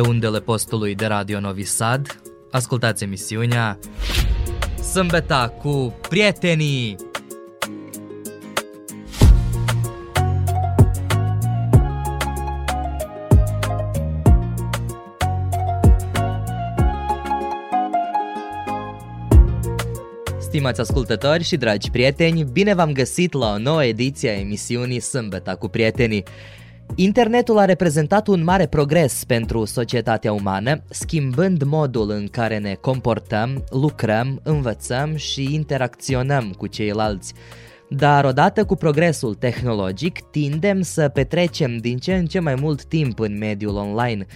Pe 0.00 0.08
undele 0.08 0.40
postului 0.40 0.94
de 0.94 1.06
Radio 1.06 1.40
Novi 1.40 1.64
Sad, 1.64 2.20
ascultați 2.50 3.04
emisiunea 3.04 3.78
Sâmbeta 4.92 5.48
cu 5.48 5.94
prietenii! 6.08 6.96
Stimați 20.40 20.80
ascultători 20.80 21.44
și 21.44 21.56
dragi 21.56 21.90
prieteni, 21.90 22.44
bine 22.44 22.74
v-am 22.74 22.92
găsit 22.92 23.32
la 23.32 23.52
o 23.52 23.58
nouă 23.58 23.84
ediție 23.84 24.30
a 24.30 24.38
emisiunii 24.38 25.00
Sâmbeta 25.00 25.56
cu 25.56 25.68
prietenii. 25.68 26.24
Internetul 26.94 27.58
a 27.58 27.64
reprezentat 27.64 28.26
un 28.26 28.44
mare 28.44 28.66
progres 28.66 29.24
pentru 29.24 29.64
societatea 29.64 30.32
umană, 30.32 30.82
schimbând 30.88 31.62
modul 31.62 32.10
în 32.10 32.28
care 32.28 32.58
ne 32.58 32.74
comportăm, 32.74 33.64
lucrăm, 33.70 34.40
învățăm 34.42 35.16
și 35.16 35.54
interacționăm 35.54 36.54
cu 36.56 36.66
ceilalți. 36.66 37.34
Dar 37.92 38.24
odată 38.24 38.64
cu 38.64 38.74
progresul 38.74 39.34
tehnologic, 39.34 40.20
tindem 40.30 40.82
să 40.82 41.08
petrecem 41.08 41.76
din 41.76 41.98
ce 41.98 42.14
în 42.14 42.26
ce 42.26 42.38
mai 42.38 42.54
mult 42.54 42.84
timp 42.84 43.18
în 43.18 43.38
mediul 43.38 43.76
online. 43.76 44.26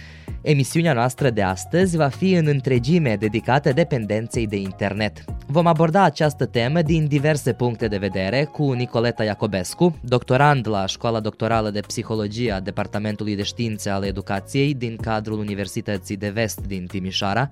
Emisiunea 0.41 0.93
noastră 0.93 1.29
de 1.29 1.41
astăzi 1.41 1.97
va 1.97 2.07
fi 2.07 2.33
în 2.33 2.47
întregime 2.47 3.15
dedicată 3.15 3.71
dependenței 3.71 4.47
de 4.47 4.55
internet. 4.55 5.23
Vom 5.47 5.67
aborda 5.67 6.03
această 6.03 6.45
temă 6.45 6.81
din 6.81 7.07
diverse 7.07 7.53
puncte 7.53 7.87
de 7.87 7.97
vedere 7.97 8.43
cu 8.43 8.71
Nicoleta 8.71 9.23
Iacobescu, 9.23 9.99
doctorand 10.01 10.67
la 10.67 10.85
Școala 10.85 11.19
Doctorală 11.19 11.69
de 11.69 11.79
Psihologie 11.79 12.51
a 12.51 12.59
Departamentului 12.59 13.35
de 13.35 13.43
Științe 13.43 13.89
ale 13.89 14.07
Educației 14.07 14.73
din 14.73 14.95
cadrul 14.95 15.39
Universității 15.39 16.17
de 16.17 16.29
Vest 16.29 16.59
din 16.67 16.85
Timișoara, 16.85 17.49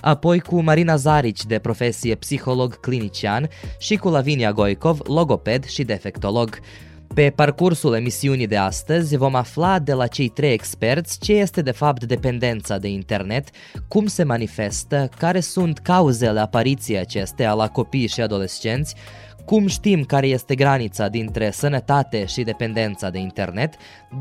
apoi 0.00 0.40
cu 0.40 0.60
Marina 0.60 0.96
Zarici 0.96 1.44
de 1.44 1.58
profesie 1.58 2.14
psiholog 2.14 2.80
clinician 2.80 3.48
și 3.78 3.96
cu 3.96 4.08
Lavinia 4.08 4.52
Goicov, 4.52 5.00
logoped 5.06 5.40
și 5.66 5.84
defectolog. 5.84 6.58
Pe 7.14 7.32
parcursul 7.36 7.94
emisiunii 7.94 8.46
de 8.46 8.56
astăzi 8.56 9.16
vom 9.16 9.34
afla 9.34 9.78
de 9.78 9.92
la 9.92 10.06
cei 10.06 10.28
trei 10.28 10.52
experți 10.52 11.18
ce 11.18 11.32
este 11.32 11.62
de 11.62 11.70
fapt 11.70 12.04
dependența 12.04 12.78
de 12.78 12.88
internet, 12.88 13.48
cum 13.88 14.06
se 14.06 14.22
manifestă, 14.22 15.08
care 15.18 15.40
sunt 15.40 15.78
cauzele 15.78 16.40
apariției 16.40 16.98
acesteia 16.98 17.52
la 17.52 17.68
copii 17.68 18.06
și 18.06 18.20
adolescenți, 18.20 18.94
cum 19.44 19.66
știm 19.66 20.04
care 20.04 20.26
este 20.26 20.54
granița 20.54 21.08
dintre 21.08 21.50
sănătate 21.50 22.24
și 22.24 22.42
dependența 22.42 23.10
de 23.10 23.18
internet, 23.18 23.74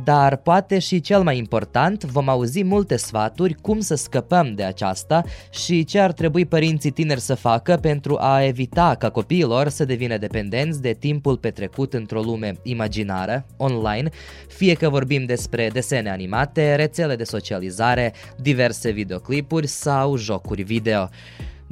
dar 0.03 0.35
poate 0.35 0.79
și 0.79 1.01
cel 1.01 1.23
mai 1.23 1.37
important, 1.37 2.03
vom 2.03 2.29
auzi 2.29 2.63
multe 2.63 2.95
sfaturi 2.95 3.53
cum 3.53 3.79
să 3.79 3.95
scăpăm 3.95 4.53
de 4.55 4.63
aceasta 4.63 5.23
și 5.49 5.83
ce 5.83 5.99
ar 5.99 6.11
trebui 6.11 6.45
părinții 6.45 6.91
tineri 6.91 7.19
să 7.19 7.35
facă 7.35 7.77
pentru 7.81 8.17
a 8.19 8.43
evita 8.43 8.95
ca 8.99 9.09
copiilor 9.09 9.67
să 9.69 9.85
devină 9.85 10.17
dependenți 10.17 10.81
de 10.81 10.93
timpul 10.99 11.37
petrecut 11.37 11.93
într-o 11.93 12.21
lume 12.21 12.53
imaginară, 12.63 13.45
online, 13.57 14.09
fie 14.47 14.73
că 14.73 14.89
vorbim 14.89 15.25
despre 15.25 15.69
desene 15.73 16.09
animate, 16.09 16.75
rețele 16.75 17.15
de 17.15 17.23
socializare, 17.23 18.13
diverse 18.37 18.91
videoclipuri 18.91 19.67
sau 19.67 20.17
jocuri 20.17 20.61
video. 20.61 21.09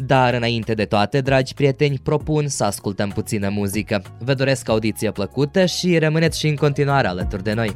Dar 0.06 0.34
înainte 0.34 0.74
de 0.74 0.86
toate, 0.86 1.22
dragi 1.22 1.54
prieteni, 1.54 2.00
propun 2.04 2.48
să 2.48 2.64
ascultăm 2.64 3.10
puțină 3.10 3.50
muzică. 3.50 4.02
Vă 4.20 4.34
doresc 4.34 4.70
audiție 4.70 5.12
plăcută 5.12 5.66
și 5.66 5.98
rămâneți 5.98 6.40
și 6.40 6.48
în 6.48 6.56
continuare 6.56 7.08
alături 7.08 7.44
de 7.44 7.54
noi. 7.54 7.76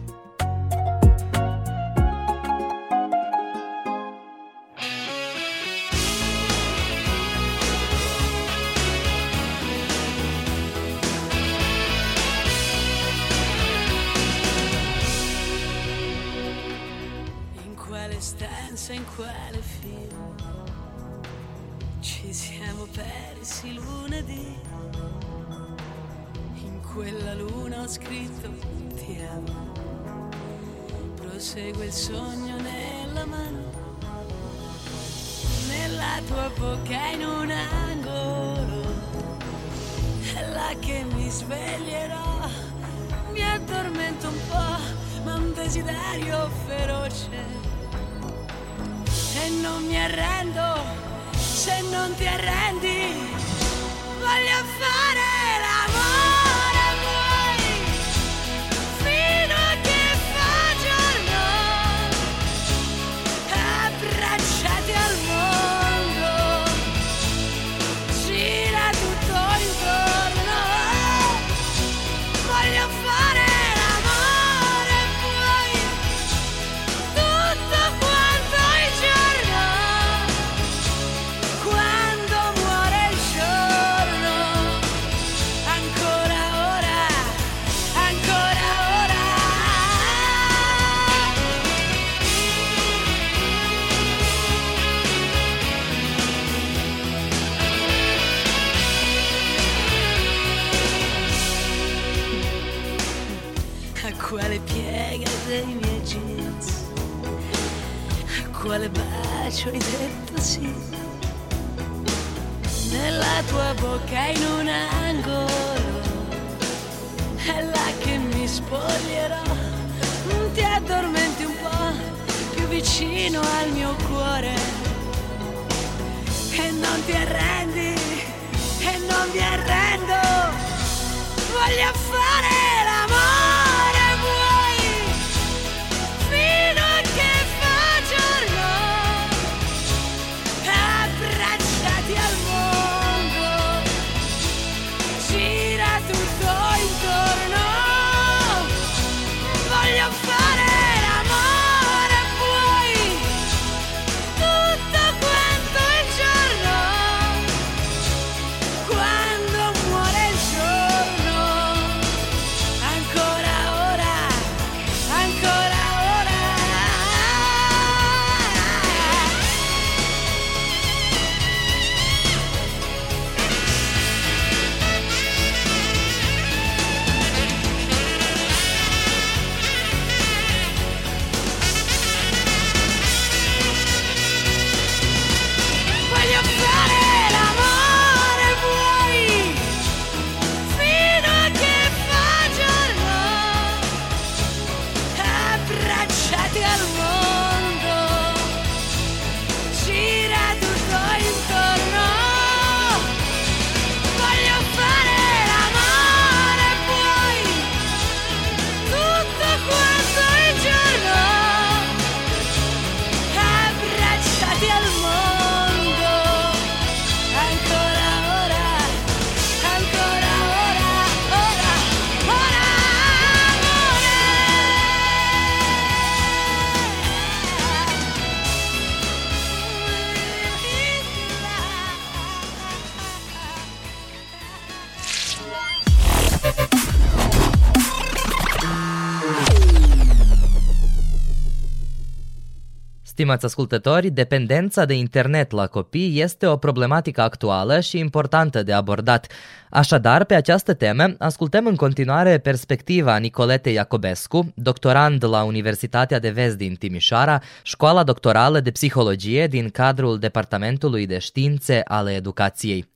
Stimați 243.14 243.46
ascultători, 243.46 244.10
dependența 244.10 244.86
de 244.86 244.94
internet 244.94 245.52
la 245.52 245.68
copii 245.68 246.22
este 246.22 246.46
o 246.48 246.58
problematică 246.58 247.22
actuală 247.22 247.80
și 247.80 247.98
importantă 247.98 248.64
de 248.64 248.74
abordat. 248.74 249.28
Așadar, 249.70 250.24
pe 250.24 250.34
această 250.34 250.74
temă, 250.74 251.16
ascultăm 251.18 251.66
în 251.66 251.76
continuare 251.76 252.38
perspectiva 252.38 253.18
Nicolete 253.18 253.70
Iacobescu, 253.70 254.54
doctorand 254.56 255.26
la 255.26 255.44
Universitatea 255.44 256.20
de 256.20 256.30
Vest 256.30 256.58
din 256.58 256.76
Timișoara, 256.76 257.42
școala 257.64 258.04
doctorală 258.04 258.60
de 258.60 258.72
psihologie 258.72 259.48
din 259.48 259.70
cadrul 259.70 260.20
Departamentului 260.20 261.06
de 261.06 261.18
Științe 261.18 261.82
ale 261.84 262.12
Educației. 262.12 262.90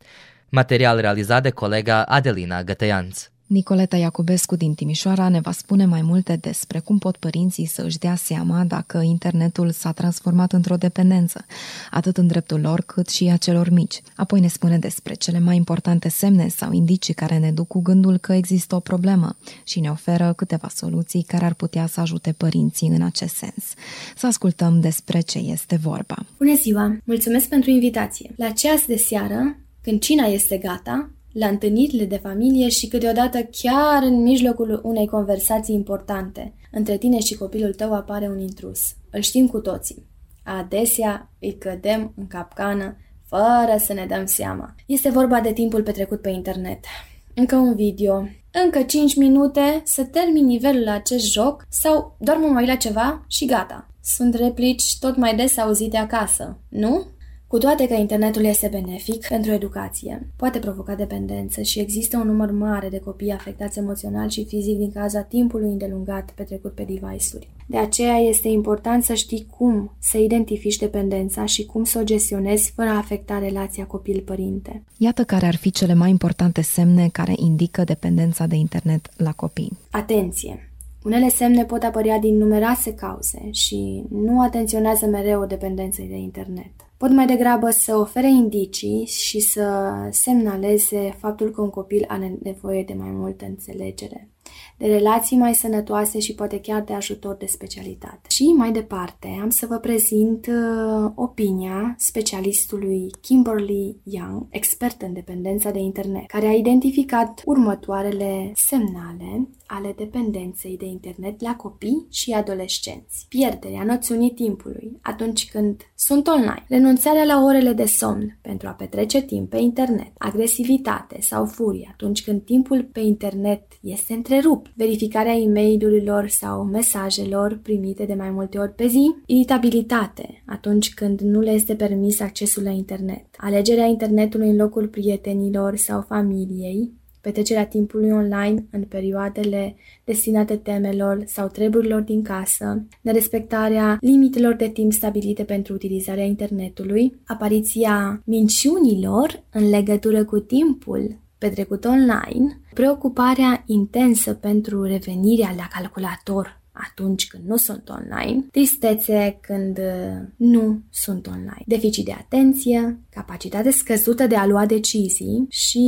Material 0.49 0.99
realizat 0.99 1.43
de 1.43 1.49
colega 1.49 2.03
Adelina 2.03 2.63
Gătăianț. 2.63 3.29
Nicoleta 3.47 3.97
Iacobescu 3.97 4.55
din 4.55 4.73
Timișoara 4.73 5.29
ne 5.29 5.39
va 5.39 5.51
spune 5.51 5.85
mai 5.85 6.01
multe 6.01 6.35
despre 6.35 6.79
cum 6.79 6.97
pot 6.97 7.17
părinții 7.17 7.65
să 7.65 7.81
își 7.81 7.97
dea 7.97 8.15
seama 8.15 8.63
dacă 8.63 8.97
internetul 8.97 9.71
s-a 9.71 9.91
transformat 9.91 10.53
într-o 10.53 10.75
dependență, 10.75 11.45
atât 11.91 12.17
în 12.17 12.27
dreptul 12.27 12.59
lor 12.59 12.81
cât 12.81 13.09
și 13.09 13.29
a 13.29 13.37
celor 13.37 13.69
mici. 13.69 14.01
Apoi 14.15 14.39
ne 14.39 14.47
spune 14.47 14.77
despre 14.79 15.13
cele 15.13 15.39
mai 15.39 15.55
importante 15.55 16.09
semne 16.09 16.47
sau 16.47 16.71
indicii 16.71 17.13
care 17.13 17.37
ne 17.37 17.51
duc 17.51 17.67
cu 17.67 17.81
gândul 17.81 18.17
că 18.17 18.33
există 18.33 18.75
o 18.75 18.79
problemă 18.79 19.35
și 19.63 19.79
ne 19.79 19.89
oferă 19.89 20.33
câteva 20.33 20.69
soluții 20.75 21.23
care 21.23 21.45
ar 21.45 21.53
putea 21.53 21.87
să 21.87 21.99
ajute 21.99 22.31
părinții 22.31 22.87
în 22.87 23.01
acest 23.01 23.35
sens. 23.35 23.73
Să 24.15 24.27
ascultăm 24.27 24.79
despre 24.79 25.19
ce 25.19 25.37
este 25.37 25.75
vorba. 25.75 26.25
Bună 26.37 26.55
ziua! 26.55 26.97
Mulțumesc 27.03 27.47
pentru 27.47 27.69
invitație! 27.69 28.33
La 28.35 28.49
ceas 28.49 28.85
de 28.85 28.95
seară, 28.95 29.57
când 29.81 29.99
cina 29.99 30.25
este 30.25 30.57
gata, 30.57 31.09
la 31.37 31.47
întâlnirile 31.47 32.05
de 32.05 32.17
familie 32.17 32.69
și 32.69 32.87
câteodată 32.87 33.49
chiar 33.51 34.03
în 34.03 34.21
mijlocul 34.21 34.81
unei 34.83 35.07
conversații 35.07 35.75
importante. 35.75 36.53
Între 36.71 36.97
tine 36.97 37.19
și 37.19 37.35
copilul 37.35 37.73
tău 37.73 37.93
apare 37.93 38.27
un 38.27 38.39
intrus. 38.39 38.79
Îl 39.11 39.21
știm 39.21 39.47
cu 39.47 39.59
toții. 39.59 40.05
Adesea 40.43 41.31
îi 41.39 41.57
cădem 41.57 42.13
în 42.15 42.27
capcană 42.27 42.97
fără 43.25 43.77
să 43.77 43.93
ne 43.93 44.05
dăm 44.05 44.25
seama. 44.25 44.75
Este 44.85 45.09
vorba 45.09 45.41
de 45.41 45.53
timpul 45.53 45.83
petrecut 45.83 46.21
pe 46.21 46.29
internet. 46.29 46.85
Încă 47.33 47.55
un 47.55 47.75
video, 47.75 48.27
încă 48.63 48.81
5 48.81 49.15
minute 49.15 49.81
să 49.83 50.03
termin 50.03 50.45
nivelul 50.45 50.83
la 50.83 50.93
acest 50.93 51.31
joc 51.31 51.65
sau 51.69 52.15
doar 52.19 52.37
mă 52.37 52.47
mai 52.47 52.65
la 52.65 52.75
ceva 52.75 53.25
și 53.27 53.45
gata. 53.45 53.87
Sunt 54.03 54.33
replici 54.33 54.97
tot 54.99 55.15
mai 55.15 55.35
des 55.35 55.57
auzite 55.57 55.97
acasă, 55.97 56.59
nu? 56.69 57.05
Cu 57.47 57.57
toate 57.57 57.87
că 57.87 57.93
internetul 57.93 58.43
este 58.43 58.67
benefic 58.67 59.27
pentru 59.27 59.51
educație, 59.51 60.27
poate 60.35 60.59
provoca 60.59 60.95
dependență 60.95 61.61
și 61.61 61.79
există 61.79 62.17
un 62.17 62.27
număr 62.27 62.51
mare 62.51 62.89
de 62.89 62.99
copii 62.99 63.31
afectați 63.31 63.79
emoțional 63.79 64.29
și 64.29 64.45
fizic 64.45 64.77
din 64.77 64.91
cauza 64.91 65.21
timpului 65.21 65.69
îndelungat 65.69 66.31
petrecut 66.35 66.73
pe 66.73 66.83
device-uri. 66.83 67.49
De 67.67 67.77
aceea 67.77 68.17
este 68.17 68.47
important 68.47 69.03
să 69.03 69.13
știi 69.13 69.47
cum 69.57 69.95
să 69.99 70.17
identifici 70.17 70.77
dependența 70.77 71.45
și 71.45 71.65
cum 71.65 71.83
să 71.83 71.99
o 71.99 72.03
gestionezi 72.03 72.71
fără 72.75 72.89
a 72.89 72.97
afecta 72.97 73.39
relația 73.39 73.85
copil-părinte. 73.85 74.83
Iată 74.97 75.23
care 75.23 75.45
ar 75.45 75.55
fi 75.55 75.71
cele 75.71 75.93
mai 75.93 76.09
importante 76.09 76.61
semne 76.61 77.09
care 77.11 77.33
indică 77.35 77.83
dependența 77.83 78.45
de 78.45 78.55
internet 78.55 79.09
la 79.17 79.31
copii. 79.31 79.77
Atenție! 79.91 80.71
Unele 81.03 81.29
semne 81.29 81.65
pot 81.65 81.83
apărea 81.83 82.19
din 82.19 82.37
numeroase 82.37 82.93
cauze 82.93 83.49
și 83.51 84.03
nu 84.09 84.41
atenționează 84.41 85.05
mereu 85.05 85.45
dependenței 85.45 86.07
de 86.07 86.17
internet. 86.17 86.86
Pot 86.97 87.11
mai 87.11 87.25
degrabă 87.25 87.69
să 87.69 87.95
ofere 87.95 88.29
indicii 88.29 89.05
și 89.05 89.39
să 89.39 89.93
semnaleze 90.11 91.15
faptul 91.19 91.51
că 91.51 91.61
un 91.61 91.69
copil 91.69 92.05
are 92.07 92.37
nevoie 92.43 92.83
de 92.83 92.93
mai 92.93 93.09
multă 93.11 93.45
înțelegere 93.45 94.29
de 94.77 94.85
relații 94.87 95.37
mai 95.37 95.55
sănătoase 95.55 96.19
și 96.19 96.35
poate 96.35 96.59
chiar 96.59 96.81
de 96.81 96.93
ajutor 96.93 97.35
de 97.35 97.45
specialitate. 97.45 98.21
Și 98.29 98.43
mai 98.43 98.71
departe 98.71 99.37
am 99.41 99.49
să 99.49 99.65
vă 99.65 99.77
prezint 99.77 100.47
uh, 100.47 101.11
opinia 101.15 101.95
specialistului 101.97 103.11
Kimberly 103.21 103.97
Young, 104.03 104.45
expert 104.49 105.01
în 105.01 105.13
dependența 105.13 105.71
de 105.71 105.79
internet, 105.79 106.27
care 106.27 106.45
a 106.45 106.53
identificat 106.53 107.41
următoarele 107.45 108.51
semnale 108.55 109.49
ale 109.67 109.93
dependenței 109.97 110.77
de 110.77 110.85
internet 110.85 111.41
la 111.41 111.55
copii 111.55 112.05
și 112.09 112.31
adolescenți. 112.31 113.25
Pierderea 113.29 113.83
noțiunii 113.83 114.33
timpului 114.33 114.97
atunci 115.01 115.49
când 115.49 115.81
sunt 115.95 116.27
online, 116.27 116.65
renunțarea 116.67 117.23
la 117.23 117.43
orele 117.43 117.73
de 117.73 117.85
somn 117.85 118.39
pentru 118.41 118.67
a 118.67 118.71
petrece 118.71 119.21
timp 119.21 119.49
pe 119.49 119.57
internet, 119.57 120.11
agresivitate 120.17 121.17
sau 121.21 121.45
furie 121.45 121.89
atunci 121.91 122.23
când 122.23 122.41
timpul 122.41 122.83
pe 122.83 122.99
internet 122.99 123.63
este 123.81 124.13
întrerupt, 124.13 124.66
verificarea 124.75 125.33
e 125.33 125.47
mail 125.47 126.25
sau 126.27 126.63
mesajelor 126.63 127.59
primite 127.63 128.05
de 128.05 128.13
mai 128.13 128.29
multe 128.29 128.57
ori 128.57 128.73
pe 128.73 128.87
zi, 128.87 129.15
iritabilitate 129.25 130.43
atunci 130.45 130.93
când 130.93 131.19
nu 131.19 131.39
le 131.39 131.51
este 131.51 131.75
permis 131.75 132.19
accesul 132.19 132.63
la 132.63 132.69
internet, 132.69 133.25
alegerea 133.37 133.85
internetului 133.85 134.49
în 134.49 134.55
locul 134.55 134.87
prietenilor 134.87 135.75
sau 135.75 136.01
familiei, 136.01 136.91
petrecerea 137.21 137.65
timpului 137.65 138.11
online 138.11 138.65
în 138.71 138.83
perioadele 138.83 139.75
destinate 140.03 140.55
temelor 140.55 141.23
sau 141.25 141.47
treburilor 141.47 142.01
din 142.01 142.21
casă, 142.21 142.85
nerespectarea 143.01 143.97
limitelor 144.01 144.55
de 144.55 144.67
timp 144.67 144.93
stabilite 144.93 145.43
pentru 145.43 145.73
utilizarea 145.73 146.23
internetului, 146.23 147.19
apariția 147.25 148.21
minciunilor 148.25 149.43
în 149.51 149.69
legătură 149.69 150.25
cu 150.25 150.39
timpul 150.39 151.25
petrecut 151.37 151.85
online, 151.85 152.61
preocuparea 152.73 153.63
intensă 153.65 154.33
pentru 154.33 154.83
revenirea 154.83 155.53
la 155.57 155.67
calculator 155.67 156.59
atunci 156.91 157.27
când 157.27 157.43
nu 157.47 157.57
sunt 157.57 157.89
online, 157.89 158.45
tristețe 158.51 159.37
când 159.41 159.77
uh, 159.77 160.27
nu 160.35 160.79
sunt 160.91 161.27
online, 161.27 161.63
deficit 161.65 162.05
de 162.05 162.11
atenție, 162.11 162.99
capacitate 163.09 163.71
scăzută 163.71 164.27
de 164.27 164.35
a 164.35 164.45
lua 164.45 164.65
decizii 164.65 165.45
și 165.49 165.83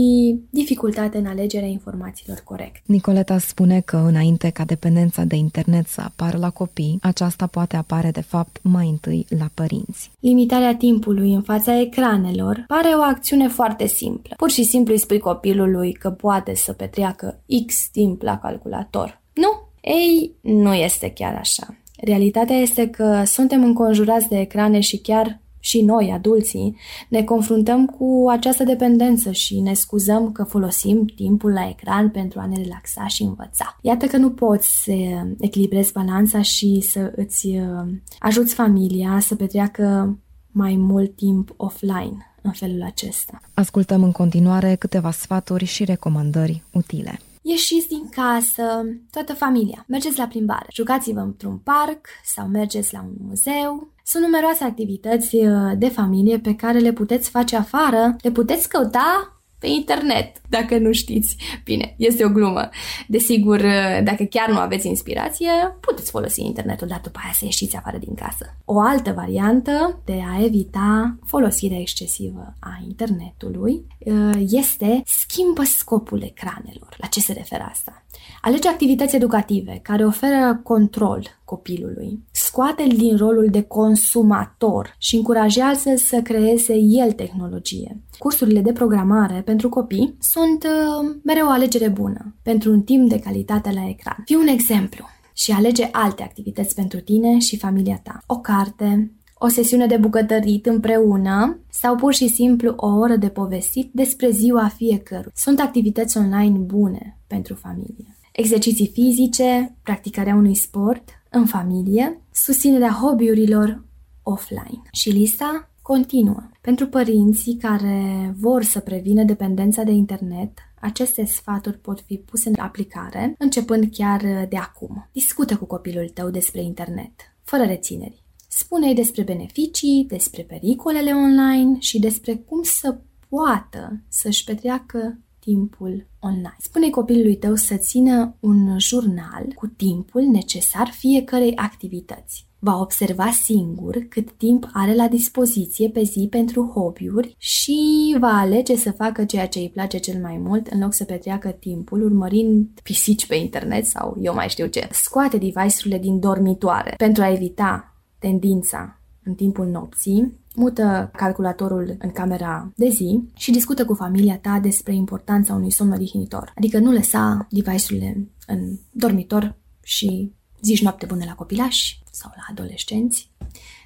dificultate 0.50 1.18
în 1.18 1.26
alegerea 1.26 1.68
informațiilor 1.68 2.42
corecte. 2.44 2.82
Nicoleta 2.86 3.38
spune 3.38 3.80
că 3.80 3.98
înainte 3.98 4.50
ca 4.50 4.66
dependența 4.66 5.24
de 5.24 5.36
internet 5.36 5.88
să 5.88 6.02
apară 6.02 6.38
la 6.38 6.50
copii, 6.50 6.98
aceasta 7.02 7.48
poate 7.48 7.76
apare 7.76 8.12
de 8.12 8.22
fapt 8.22 8.60
mai 8.62 8.90
întâi 8.90 9.26
la 9.40 9.50
părinți. 9.54 10.12
Limitarea 10.20 10.76
timpului 10.76 11.34
în 11.34 11.42
fața 11.42 11.80
ecranelor 11.80 12.64
pare 12.68 12.88
o 12.88 13.02
acțiune 13.02 13.48
foarte 13.48 13.88
simplă. 13.88 14.34
Pur 14.38 14.50
și 14.50 14.64
simplu 14.64 14.94
îi 14.94 15.00
spui 15.00 15.20
copilului 15.20 15.94
că 15.94 16.10
poate 16.10 16.56
să 16.56 16.74
petreacă 16.74 17.40
X 17.66 17.90
timp 17.92 18.22
la 18.22 18.38
calculator. 18.38 19.22
Nu, 19.34 19.69
ei, 19.90 20.36
nu 20.42 20.74
este 20.74 21.10
chiar 21.10 21.36
așa. 21.36 21.78
Realitatea 22.02 22.56
este 22.56 22.88
că 22.88 23.24
suntem 23.26 23.64
înconjurați 23.64 24.28
de 24.28 24.40
ecrane 24.40 24.80
și 24.80 24.98
chiar 24.98 25.42
și 25.60 25.82
noi, 25.82 26.12
adulții, 26.12 26.76
ne 27.10 27.24
confruntăm 27.24 27.86
cu 27.86 28.26
această 28.30 28.64
dependență 28.64 29.32
și 29.32 29.60
ne 29.60 29.74
scuzăm 29.74 30.32
că 30.32 30.44
folosim 30.44 31.06
timpul 31.06 31.52
la 31.52 31.68
ecran 31.70 32.10
pentru 32.10 32.40
a 32.40 32.46
ne 32.46 32.56
relaxa 32.56 33.08
și 33.08 33.24
învăța. 33.24 33.78
Iată 33.82 34.06
că 34.06 34.18
nu 34.18 34.32
poți 34.32 34.84
să 34.84 34.94
echilibrezi 35.40 35.92
balanța 35.92 36.42
și 36.42 36.86
să 36.90 37.12
îți 37.16 37.48
uh, 37.48 37.92
ajuți 38.20 38.54
familia 38.54 39.20
să 39.20 39.36
petreacă 39.36 40.18
mai 40.52 40.76
mult 40.76 41.16
timp 41.16 41.54
offline 41.58 42.34
în 42.42 42.52
felul 42.52 42.84
acesta. 42.84 43.42
Ascultăm 43.54 44.04
în 44.04 44.12
continuare 44.12 44.76
câteva 44.76 45.12
sfaturi 45.12 45.66
și 45.66 45.84
recomandări 45.84 46.64
utile. 46.72 47.20
Ieșiți 47.42 47.88
din 47.88 48.10
casă, 48.10 48.84
toată 49.12 49.34
familia, 49.34 49.86
mergeți 49.88 50.18
la 50.18 50.28
plimbare, 50.28 50.68
jucați-vă 50.72 51.20
într-un 51.20 51.58
parc 51.58 52.08
sau 52.24 52.48
mergeți 52.48 52.94
la 52.94 53.02
un 53.02 53.14
muzeu. 53.28 53.92
Sunt 54.04 54.24
numeroase 54.24 54.64
activități 54.64 55.36
uh, 55.36 55.72
de 55.78 55.90
familie 55.90 56.40
pe 56.40 56.56
care 56.56 56.80
le 56.80 56.94
puteți 56.94 57.30
face 57.30 57.56
afară, 57.56 58.16
le 58.22 58.32
puteți 58.32 58.70
căuta 58.70 59.39
pe 59.60 59.68
internet, 59.68 60.42
dacă 60.50 60.78
nu 60.78 60.92
știți. 60.92 61.36
Bine, 61.64 61.94
este 61.98 62.26
o 62.26 62.30
glumă. 62.30 62.70
Desigur, 63.08 63.62
dacă 64.04 64.24
chiar 64.24 64.50
nu 64.50 64.58
aveți 64.58 64.88
inspirație, 64.88 65.50
puteți 65.80 66.12
folosi 66.12 66.42
internetul, 66.42 66.88
dar 66.88 67.00
după 67.04 67.20
aia 67.24 67.34
să 67.34 67.46
ieșiți 67.46 67.76
afară 67.76 67.98
din 67.98 68.14
casă. 68.14 68.56
O 68.66 68.80
altă 68.80 69.12
variantă 69.16 70.00
de 70.06 70.22
a 70.32 70.44
evita 70.44 71.18
folosirea 71.26 71.80
excesivă 71.80 72.56
a 72.60 72.82
internetului 72.88 73.86
uh, 74.00 74.32
este 74.50 75.02
schimbă 75.06 75.64
scopul 75.64 76.22
ecranelor. 76.24 76.96
La 76.98 77.08
ce 77.08 77.20
se 77.20 77.34
referă 77.34 77.68
asta? 77.70 78.04
Alege 78.42 78.68
activități 78.68 79.16
educative 79.16 79.80
care 79.84 80.06
oferă 80.06 80.60
control 80.64 81.28
copilului, 81.46 82.24
scoate-l 82.32 82.92
din 82.98 83.18
rolul 83.18 83.48
de 83.52 83.62
consumator 83.62 84.96
și 84.98 85.16
încurajează 85.16 85.96
să 85.96 86.22
creeze 86.22 86.74
el 86.76 87.12
tehnologie. 87.12 88.02
Cursurile 88.18 88.62
de 88.62 88.72
programare 88.72 89.42
pentru 89.46 89.70
copii 89.70 90.18
sunt 90.20 90.64
uh, 90.64 91.16
mereu 91.24 91.48
o 91.48 91.52
alegere 91.52 91.88
bună 91.88 92.36
pentru 92.44 92.72
un 92.72 92.82
timp 92.82 93.10
de 93.10 93.20
calitate 93.20 93.72
la 93.74 93.88
ecran. 93.90 94.22
Fii 94.26 94.36
un 94.36 94.48
exemplu 94.48 95.06
și 95.34 95.52
alege 95.52 95.90
alte 95.92 96.24
activități 96.24 96.76
pentru 96.76 97.00
tine 97.00 97.40
și 97.40 97.58
familia 97.58 98.00
ta. 98.04 98.20
O 98.28 98.40
carte, 98.40 99.12
o 99.42 99.48
sesiune 99.48 99.86
de 99.86 99.98
bucătărit 99.98 100.66
împreună 100.66 101.60
sau 101.70 101.96
pur 101.96 102.14
și 102.14 102.28
simplu 102.28 102.74
o 102.76 102.88
oră 102.88 103.16
de 103.16 103.30
povestit 103.30 103.90
despre 103.94 104.30
ziua 104.30 104.68
fiecărui. 104.68 105.32
Sunt 105.36 105.60
activități 105.60 106.18
online 106.18 106.58
bune 106.58 107.20
pentru 107.28 107.54
familie. 107.54 108.19
Exerciții 108.40 108.88
fizice, 108.88 109.76
practicarea 109.84 110.36
unui 110.36 110.56
sport 110.56 111.10
în 111.30 111.46
familie, 111.46 112.22
susținerea 112.32 113.00
hobby-urilor, 113.02 113.84
offline. 114.24 114.82
Și 114.92 115.10
lista 115.10 115.72
continuă. 115.82 116.50
Pentru 116.62 116.88
părinții 116.88 117.58
care 117.58 118.34
vor 118.38 118.64
să 118.64 118.80
prevină 118.80 119.24
dependența 119.24 119.84
de 119.84 119.92
internet, 119.92 120.58
aceste 120.82 121.26
sfaturi 121.26 121.78
pot 121.78 122.00
fi 122.00 122.16
puse 122.16 122.50
în 122.50 122.56
aplicare 122.58 123.36
începând 123.38 123.90
chiar 123.92 124.22
de 124.50 124.58
acum. 124.58 125.10
Discută 125.12 125.58
cu 125.58 125.66
copilul 125.66 126.10
tău 126.14 126.30
despre 126.30 126.62
internet, 126.62 127.14
fără 127.44 127.64
rețineri. 127.64 128.24
Spune-i 128.48 128.96
despre 128.96 129.24
beneficii, 129.24 130.06
despre 130.08 130.44
pericolele 130.44 131.12
online 131.12 131.76
și 131.80 132.00
despre 132.00 132.36
cum 132.36 132.62
să 132.64 133.00
poată 133.30 134.02
să-și 134.08 134.44
petreacă 134.44 135.20
timpul 135.40 136.08
online. 136.20 136.56
Spune 136.60 136.90
copilului 136.90 137.36
tău 137.36 137.56
să 137.56 137.76
țină 137.76 138.36
un 138.40 138.80
jurnal 138.80 139.46
cu 139.56 139.68
timpul 139.68 140.22
necesar 140.22 140.88
fiecărei 140.98 141.56
activități. 141.56 142.48
Va 142.62 142.80
observa 142.80 143.30
singur 143.44 143.98
cât 144.10 144.32
timp 144.32 144.70
are 144.74 144.96
la 144.96 145.08
dispoziție 145.08 145.90
pe 145.90 146.04
zi 146.04 146.28
pentru 146.30 146.72
hobby-uri 146.74 147.36
și 147.38 148.16
va 148.20 148.40
alege 148.40 148.76
să 148.76 148.92
facă 148.92 149.26
ceea 149.26 149.48
ce 149.48 149.60
îi 149.60 149.70
place 149.70 149.98
cel 149.98 150.22
mai 150.22 150.38
mult 150.38 150.68
în 150.68 150.80
loc 150.80 150.94
să 150.94 151.04
petreacă 151.04 151.50
timpul 151.50 152.04
urmărind 152.04 152.70
pisici 152.84 153.28
pe 153.28 153.36
internet 153.36 153.86
sau 153.86 154.18
eu 154.22 154.34
mai 154.34 154.50
știu 154.50 154.66
ce. 154.66 154.88
Scoate 154.92 155.38
device-urile 155.38 155.98
din 155.98 156.20
dormitoare 156.20 156.94
pentru 156.98 157.24
a 157.24 157.32
evita 157.32 157.96
tendința 158.20 159.02
în 159.24 159.34
timpul 159.34 159.66
nopții 159.66 160.40
mută 160.60 161.12
calculatorul 161.16 161.96
în 162.00 162.12
camera 162.12 162.72
de 162.76 162.90
zi 162.90 163.24
și 163.36 163.52
discută 163.52 163.86
cu 163.86 163.94
familia 163.94 164.38
ta 164.38 164.60
despre 164.60 164.94
importanța 164.94 165.54
unui 165.54 165.72
somn 165.72 165.92
odihnitor. 165.92 166.54
Adică 166.56 166.80
nu 166.80 166.92
lăsa 166.92 167.48
device-urile 167.50 168.30
în 168.48 168.78
dormitor 168.92 169.56
și 169.84 170.34
zici 170.62 170.82
noapte 170.82 171.06
bună 171.06 171.24
la 171.26 171.36
copilași 171.36 172.02
sau 172.12 172.32
la 172.36 172.42
adolescenți 172.50 173.32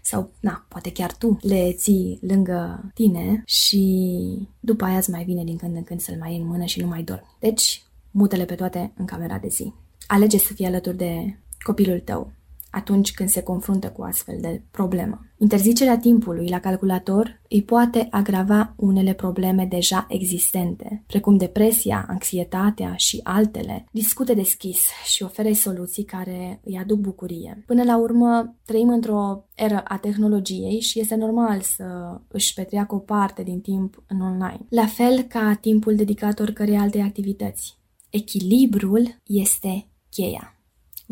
sau, 0.04 0.32
na, 0.40 0.66
poate 0.68 0.92
chiar 0.92 1.16
tu 1.16 1.38
le 1.42 1.72
ții 1.72 2.20
lângă 2.22 2.92
tine 2.94 3.44
și 3.46 4.48
după 4.60 4.84
aia 4.86 4.98
îți 4.98 5.10
mai 5.10 5.24
vine 5.24 5.44
din 5.44 5.58
când 5.58 5.76
în 5.76 5.84
când 5.84 6.00
să-l 6.00 6.18
mai 6.20 6.32
iei 6.32 6.42
în 6.42 6.48
mână 6.48 6.66
și 6.66 6.80
nu 6.80 6.88
mai 6.88 7.04
dormi. 7.04 7.36
Deci, 7.40 7.84
mutele 8.12 8.46
pe 8.46 8.56
toate 8.56 8.94
în 8.98 9.06
camera 9.06 9.38
de 9.38 9.48
zi. 9.48 9.74
Alege 10.08 10.38
să 10.38 10.54
fii 10.54 10.66
alături 10.66 10.98
de 10.98 11.40
copilul 11.64 12.00
tău 12.00 12.32
atunci 12.74 13.14
când 13.14 13.30
se 13.30 13.44
confruntă 13.44 13.90
cu 13.90 14.02
astfel 14.02 14.38
de 14.42 14.62
problemă. 14.72 15.20
Interzicerea 15.38 15.98
timpului 15.98 16.48
la 16.50 16.60
calculator 16.60 17.42
îi 17.50 17.64
poate 17.64 18.08
agrava 18.12 18.74
unele 18.78 19.14
probleme 19.14 19.66
deja 19.66 20.06
existente, 20.10 21.04
precum 21.08 21.38
depresia, 21.38 22.06
anxietatea 22.08 22.96
și 22.96 23.20
altele. 23.24 23.86
Discute 23.92 24.34
deschis 24.34 24.88
și 25.06 25.24
ofere 25.24 25.54
soluții 25.54 26.04
care 26.04 26.60
îi 26.64 26.78
aduc 26.78 27.00
bucurie. 27.00 27.64
Până 27.66 27.84
la 27.84 27.98
urmă, 27.98 28.56
trăim 28.66 28.90
într-o 28.90 29.46
eră 29.56 29.84
a 29.88 29.98
tehnologiei 29.98 30.80
și 30.80 31.00
este 31.00 31.16
normal 31.16 31.62
să 31.62 31.86
își 32.28 32.54
petreacă 32.54 32.96
o 32.96 33.00
parte 33.00 33.44
din 33.44 33.62
timp 33.62 34.04
în 34.08 34.22
online. 34.22 34.66
La 34.70 34.86
fel 34.86 35.22
ca 35.22 35.58
timpul 35.62 35.96
dedicat 35.96 36.40
oricărei 36.40 36.78
alte 36.78 37.02
activități. 37.02 37.78
Echilibrul 38.10 39.22
este 39.24 39.88
cheia. 40.10 40.53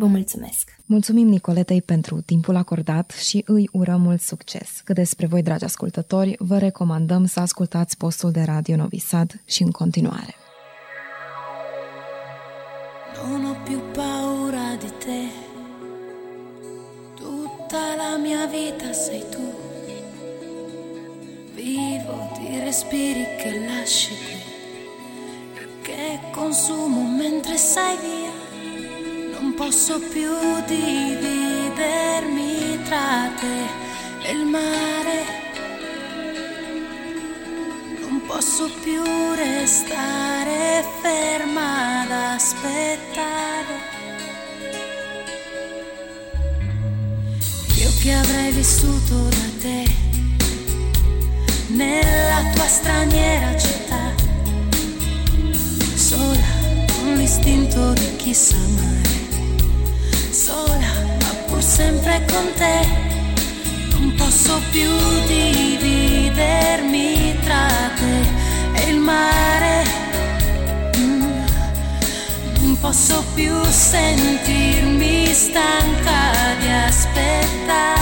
Vă 0.02 0.08
mulțumesc! 0.08 0.76
Mulțumim 0.86 1.28
Nicoletei 1.28 1.82
pentru 1.82 2.22
timpul 2.22 2.56
acordat 2.56 3.12
și 3.12 3.44
îi 3.46 3.70
urăm 3.72 4.02
mult 4.02 4.22
succes. 4.22 4.82
Cât 4.84 4.96
despre 4.96 5.26
voi, 5.26 5.42
dragi 5.42 5.64
ascultători, 5.64 6.36
vă 6.40 6.58
recomandăm 6.58 7.26
să 7.26 7.40
ascultați 7.40 7.98
postul 7.98 8.32
de 8.32 8.42
Radio 8.42 8.76
Novi 8.76 9.00
Sad 9.00 9.42
și 9.46 9.64
în 9.64 9.72
continuare. 9.72 10.36
Non 13.24 13.44
ho 13.46 13.54
più 13.64 13.80
paura 13.94 14.68
di 14.80 14.92
te 15.04 15.22
Tutta 17.16 17.86
la 18.02 18.12
mia 18.24 18.46
vita 18.54 18.92
sei 18.92 19.24
tu 19.34 19.46
Vivo 21.56 22.18
di 22.38 22.60
respiri 22.66 23.26
che 23.40 23.52
lasci 23.68 24.14
qui 24.26 24.40
Che 25.86 26.20
consumo 26.36 27.02
mentre 27.22 27.56
sei 27.56 27.96
via 28.04 28.41
Non 29.42 29.56
posso 29.56 30.00
più 30.00 30.32
dividermi 30.68 31.30
tra 32.84 33.28
te 33.40 33.66
e 34.28 34.32
il 34.34 34.46
mare. 34.46 35.26
Non 38.02 38.22
posso 38.28 38.70
più 38.84 39.02
restare 39.34 40.86
ferma 41.02 42.02
ad 42.02 42.12
aspettare. 42.12 43.80
Io 47.78 47.90
che 48.00 48.14
avrei 48.14 48.52
vissuto 48.52 49.16
da 49.24 49.50
te 49.60 49.84
nella 51.70 52.52
tua 52.54 52.68
straniera 52.68 53.58
città, 53.58 54.14
sola 55.96 56.46
con 57.00 57.16
l'istinto 57.16 57.94
di 57.94 58.16
chi 58.18 58.36
sa 58.36 58.58
mai 58.76 59.31
sola, 60.34 60.94
ma 61.20 61.34
pur 61.48 61.62
sempre 61.62 62.26
con 62.30 62.54
te. 62.56 62.88
Non 63.92 64.14
posso 64.16 64.62
più 64.72 64.90
dividermi 65.28 67.04
tra 67.44 67.68
te 67.96 68.82
e 68.82 68.90
il 68.90 69.00
mare. 69.00 69.84
Mm. 70.98 71.44
Non 72.62 72.80
posso 72.80 73.24
più 73.34 73.54
sentirmi 73.66 75.34
stanca 75.34 76.56
di 76.60 76.70
aspettare. 76.70 78.01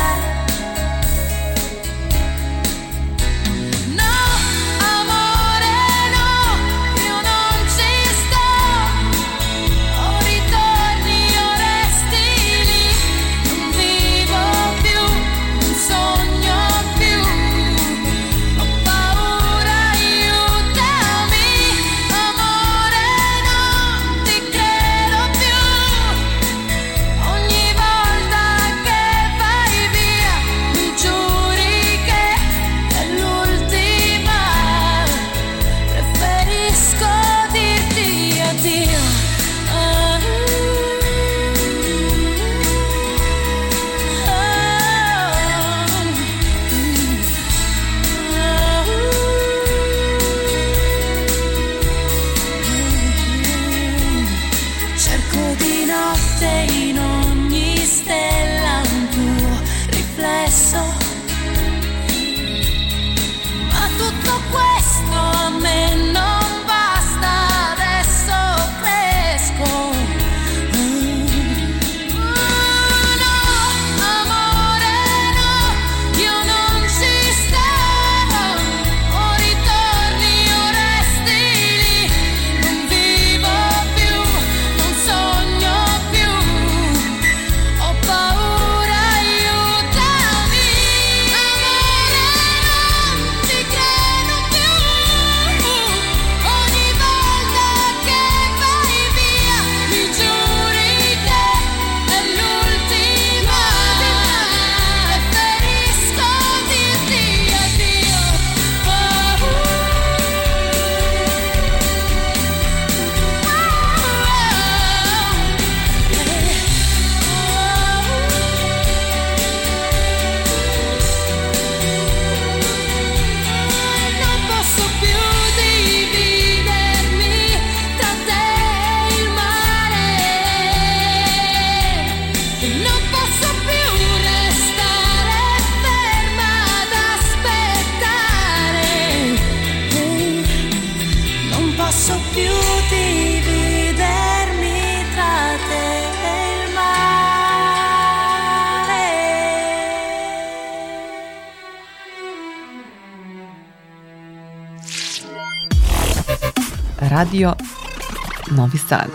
Novi 158.69 158.87
Sad. 158.87 159.09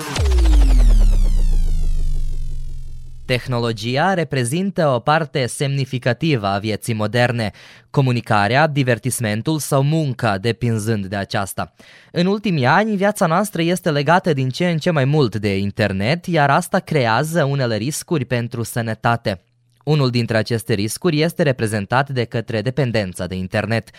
Tehnologia 3.25 4.15
reprezintă 4.15 4.89
o 4.89 4.99
parte 4.99 5.47
semnificativă 5.47 6.47
a 6.47 6.59
vieții 6.59 6.95
moderne, 6.95 7.51
comunicarea, 7.91 8.67
divertismentul 8.67 9.59
sau 9.59 9.83
munca 9.83 10.39
depinzând 10.39 11.07
de 11.07 11.17
aceasta. 11.17 11.75
În 12.13 12.27
ultimii 12.27 12.67
ani, 12.67 12.97
viața 12.97 13.27
noastră 13.27 13.63
este 13.63 13.91
legată 13.91 14.33
din 14.33 14.49
ce 14.49 14.71
în 14.71 14.79
ce 14.79 14.91
mai 14.91 15.05
mult 15.05 15.37
de 15.37 15.57
internet, 15.57 16.27
iar 16.27 16.51
asta 16.51 16.79
creează 16.79 17.45
unele 17.45 17.77
riscuri 17.77 18.25
pentru 18.25 18.63
sănătate. 18.63 19.45
Unul 19.85 20.11
dintre 20.11 20.37
aceste 20.37 20.75
riscuri 20.75 21.21
este 21.21 21.43
reprezentat 21.43 22.11
de 22.11 22.25
către 22.25 22.63
dependența 22.63 23.27
de 23.27 23.35
internet. 23.35 23.91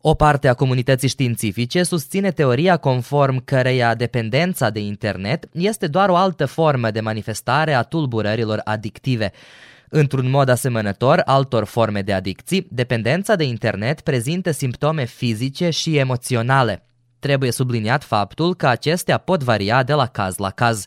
O 0.00 0.14
parte 0.14 0.48
a 0.48 0.54
comunității 0.54 1.08
științifice 1.08 1.82
susține 1.82 2.30
teoria 2.30 2.76
conform 2.76 3.44
căreia 3.44 3.94
dependența 3.94 4.70
de 4.70 4.80
internet 4.80 5.48
este 5.52 5.86
doar 5.86 6.08
o 6.08 6.16
altă 6.16 6.46
formă 6.46 6.90
de 6.90 7.00
manifestare 7.00 7.72
a 7.72 7.82
tulburărilor 7.82 8.60
adictive. 8.64 9.32
Într-un 9.88 10.30
mod 10.30 10.48
asemănător 10.48 11.22
altor 11.24 11.64
forme 11.64 12.02
de 12.02 12.12
adicții, 12.12 12.66
dependența 12.70 13.34
de 13.34 13.44
internet 13.44 14.00
prezintă 14.00 14.50
simptome 14.50 15.04
fizice 15.04 15.70
și 15.70 15.96
emoționale. 15.96 16.86
Trebuie 17.18 17.52
subliniat 17.52 18.04
faptul 18.04 18.54
că 18.54 18.66
acestea 18.66 19.18
pot 19.18 19.42
varia 19.42 19.82
de 19.82 19.92
la 19.92 20.06
caz 20.06 20.36
la 20.36 20.50
caz. 20.50 20.84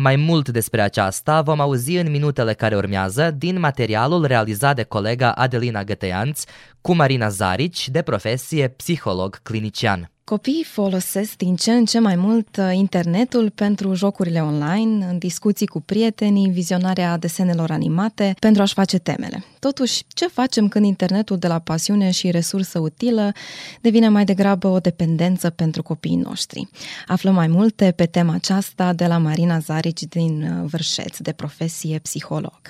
Mai 0.00 0.16
mult 0.16 0.48
despre 0.48 0.80
aceasta 0.80 1.42
vom 1.42 1.60
auzi 1.60 1.96
în 1.96 2.10
minutele 2.10 2.54
care 2.54 2.76
urmează 2.76 3.30
din 3.30 3.58
materialul 3.58 4.24
realizat 4.24 4.76
de 4.76 4.82
colega 4.82 5.32
Adelina 5.32 5.84
Gătăianț 5.84 6.42
cu 6.80 6.94
Marina 6.94 7.28
Zarici, 7.28 7.88
de 7.88 8.02
profesie 8.02 8.68
psiholog 8.68 9.42
clinician. 9.42 10.10
Copiii 10.28 10.64
folosesc 10.64 11.36
din 11.36 11.56
ce 11.56 11.72
în 11.72 11.84
ce 11.84 11.98
mai 11.98 12.16
mult 12.16 12.56
uh, 12.56 12.70
internetul 12.74 13.50
pentru 13.50 13.94
jocurile 13.94 14.40
online, 14.40 15.06
în 15.10 15.18
discuții 15.18 15.66
cu 15.66 15.80
prietenii, 15.80 16.50
vizionarea 16.50 17.16
desenelor 17.16 17.70
animate, 17.70 18.34
pentru 18.40 18.62
a-și 18.62 18.74
face 18.74 18.98
temele. 18.98 19.44
Totuși, 19.58 20.02
ce 20.08 20.26
facem 20.26 20.68
când 20.68 20.84
internetul 20.84 21.36
de 21.36 21.46
la 21.46 21.58
pasiune 21.58 22.10
și 22.10 22.30
resursă 22.30 22.78
utilă 22.78 23.32
devine 23.80 24.08
mai 24.08 24.24
degrabă 24.24 24.68
o 24.68 24.78
dependență 24.78 25.50
pentru 25.50 25.82
copiii 25.82 26.16
noștri? 26.16 26.68
Aflăm 27.06 27.34
mai 27.34 27.46
multe 27.46 27.92
pe 27.96 28.04
tema 28.04 28.34
aceasta 28.34 28.92
de 28.92 29.06
la 29.06 29.18
Marina 29.18 29.58
Zarici 29.58 30.02
din 30.02 30.42
uh, 30.42 30.68
Vârșeț, 30.70 31.18
de 31.18 31.32
profesie 31.32 31.98
psiholog. 31.98 32.60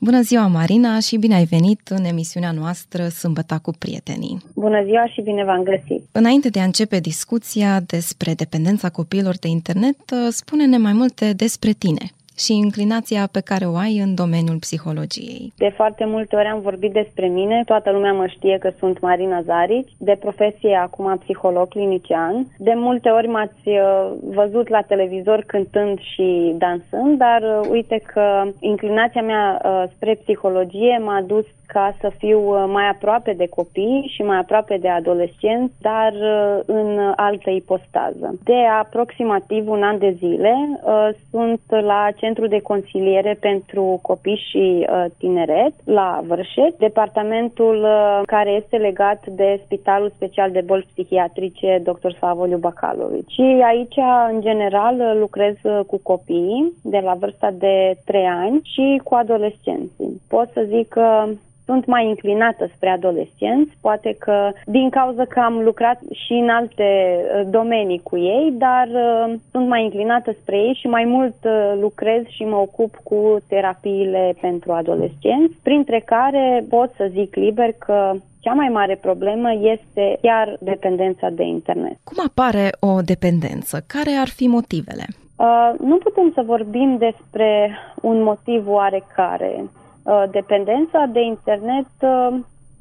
Bună 0.00 0.20
ziua, 0.20 0.46
Marina, 0.46 1.00
și 1.00 1.16
bine 1.16 1.34
ai 1.34 1.44
venit 1.44 1.88
în 1.88 2.04
emisiunea 2.04 2.50
noastră 2.50 3.08
Sâmbăta 3.08 3.58
cu 3.58 3.70
prietenii. 3.78 4.38
Bună 4.54 4.82
ziua 4.84 5.06
și 5.06 5.20
bine 5.20 5.44
v-am 5.44 5.62
găsit! 5.62 6.08
Înainte 6.12 6.48
de 6.48 6.60
a 6.60 6.64
începe 6.64 6.97
discuția 7.00 7.80
despre 7.80 8.34
dependența 8.34 8.90
copiilor 8.90 9.36
de 9.36 9.48
internet, 9.48 10.10
uh, 10.10 10.32
spune-ne 10.32 10.76
mai 10.76 10.92
multe 10.92 11.32
despre 11.32 11.72
tine 11.72 12.12
și 12.38 12.52
inclinația 12.52 13.28
pe 13.32 13.40
care 13.40 13.64
o 13.64 13.76
ai 13.76 13.98
în 13.98 14.14
domeniul 14.14 14.58
psihologiei. 14.58 15.52
De 15.56 15.72
foarte 15.76 16.04
multe 16.04 16.36
ori 16.36 16.46
am 16.46 16.60
vorbit 16.60 16.92
despre 16.92 17.26
mine, 17.26 17.62
toată 17.66 17.90
lumea 17.90 18.12
mă 18.12 18.26
știe 18.26 18.56
că 18.58 18.70
sunt 18.78 19.00
Marina 19.00 19.42
Zarici, 19.42 19.92
de 19.98 20.16
profesie 20.20 20.74
acum 20.74 21.18
psiholog 21.18 21.68
clinician. 21.68 22.46
De 22.58 22.72
multe 22.76 23.08
ori 23.08 23.28
m-ați 23.28 23.68
uh, 23.68 24.12
văzut 24.22 24.68
la 24.68 24.80
televizor 24.80 25.44
cântând 25.46 25.98
și 25.98 26.54
dansând, 26.58 27.18
dar 27.18 27.42
uh, 27.42 27.68
uite 27.70 28.02
că 28.12 28.44
inclinația 28.60 29.22
mea 29.22 29.60
spre 29.94 30.14
psihologie 30.14 31.00
m-a 31.04 31.22
dus 31.26 31.44
ca 31.72 31.96
să 32.00 32.10
fiu 32.18 32.40
uh, 32.40 32.64
mai 32.66 32.88
aproape 32.88 33.32
de 33.32 33.48
copii 33.48 34.10
și 34.14 34.22
mai 34.22 34.38
aproape 34.38 34.76
de 34.80 34.88
adolescenți, 34.88 35.74
dar 35.80 36.12
uh, 36.12 36.58
în 36.66 37.12
altă 37.16 37.50
ipostază. 37.50 38.38
De 38.44 38.60
aproximativ 38.80 39.68
un 39.68 39.82
an 39.82 39.98
de 39.98 40.16
zile 40.18 40.54
uh, 40.82 41.08
sunt 41.30 41.60
la 41.68 42.08
Centrul 42.28 42.56
de 42.56 42.68
Consiliere 42.72 43.36
pentru 43.40 43.98
Copii 44.02 44.46
și 44.50 44.86
Tineret 45.18 45.72
la 45.84 46.20
Vârșet, 46.26 46.78
departamentul 46.78 47.86
care 48.26 48.50
este 48.50 48.76
legat 48.76 49.26
de 49.26 49.60
Spitalul 49.64 50.12
Special 50.14 50.50
de 50.50 50.62
Boli 50.66 50.88
Psihiatrice 50.92 51.82
Dr. 51.82 52.10
Savoliu 52.20 52.56
Bacalovici. 52.56 53.32
Și 53.32 53.62
aici, 53.64 53.96
în 54.30 54.40
general, 54.40 55.16
lucrez 55.18 55.54
cu 55.86 56.00
copii 56.02 56.72
de 56.82 56.98
la 56.98 57.14
vârsta 57.14 57.50
de 57.58 57.96
3 58.04 58.24
ani 58.24 58.60
și 58.62 59.00
cu 59.04 59.14
adolescenții. 59.14 60.20
Pot 60.28 60.48
să 60.52 60.64
zic 60.66 60.88
că 60.88 61.28
sunt 61.68 61.86
mai 61.86 62.04
inclinată 62.06 62.70
spre 62.74 62.88
adolescenți, 62.88 63.76
poate 63.80 64.16
că 64.18 64.52
din 64.64 64.90
cauza 64.90 65.24
că 65.24 65.40
am 65.40 65.56
lucrat 65.68 65.98
și 66.24 66.32
în 66.32 66.48
alte 66.48 66.88
uh, 66.88 67.46
domenii 67.50 68.00
cu 68.02 68.16
ei, 68.16 68.54
dar 68.66 68.88
uh, 68.88 69.34
sunt 69.50 69.68
mai 69.68 69.82
inclinată 69.82 70.30
spre 70.40 70.56
ei 70.56 70.78
și 70.80 70.86
mai 70.86 71.04
mult 71.04 71.36
uh, 71.44 71.72
lucrez 71.80 72.22
și 72.26 72.44
mă 72.44 72.56
ocup 72.56 72.92
cu 73.02 73.38
terapiile 73.48 74.34
pentru 74.40 74.72
adolescenți, 74.72 75.56
printre 75.62 76.02
care 76.04 76.64
pot 76.68 76.90
să 76.96 77.10
zic 77.10 77.34
liber 77.34 77.72
că 77.72 78.12
cea 78.40 78.52
mai 78.52 78.68
mare 78.68 78.96
problemă 78.96 79.50
este 79.52 80.18
chiar 80.22 80.56
dependența 80.60 81.28
de 81.30 81.42
internet. 81.42 81.96
Cum 82.04 82.24
apare 82.28 82.70
o 82.80 83.00
dependență? 83.00 83.84
Care 83.86 84.10
ar 84.20 84.28
fi 84.28 84.46
motivele? 84.46 85.04
Uh, 85.36 85.70
nu 85.78 85.96
putem 85.96 86.32
să 86.34 86.42
vorbim 86.46 86.96
despre 86.98 87.70
un 88.02 88.22
motiv 88.22 88.68
oarecare. 88.68 89.64
Uh, 90.08 90.22
dependența 90.30 91.04
de 91.12 91.20
internet 91.20 91.90
uh, 92.00 92.38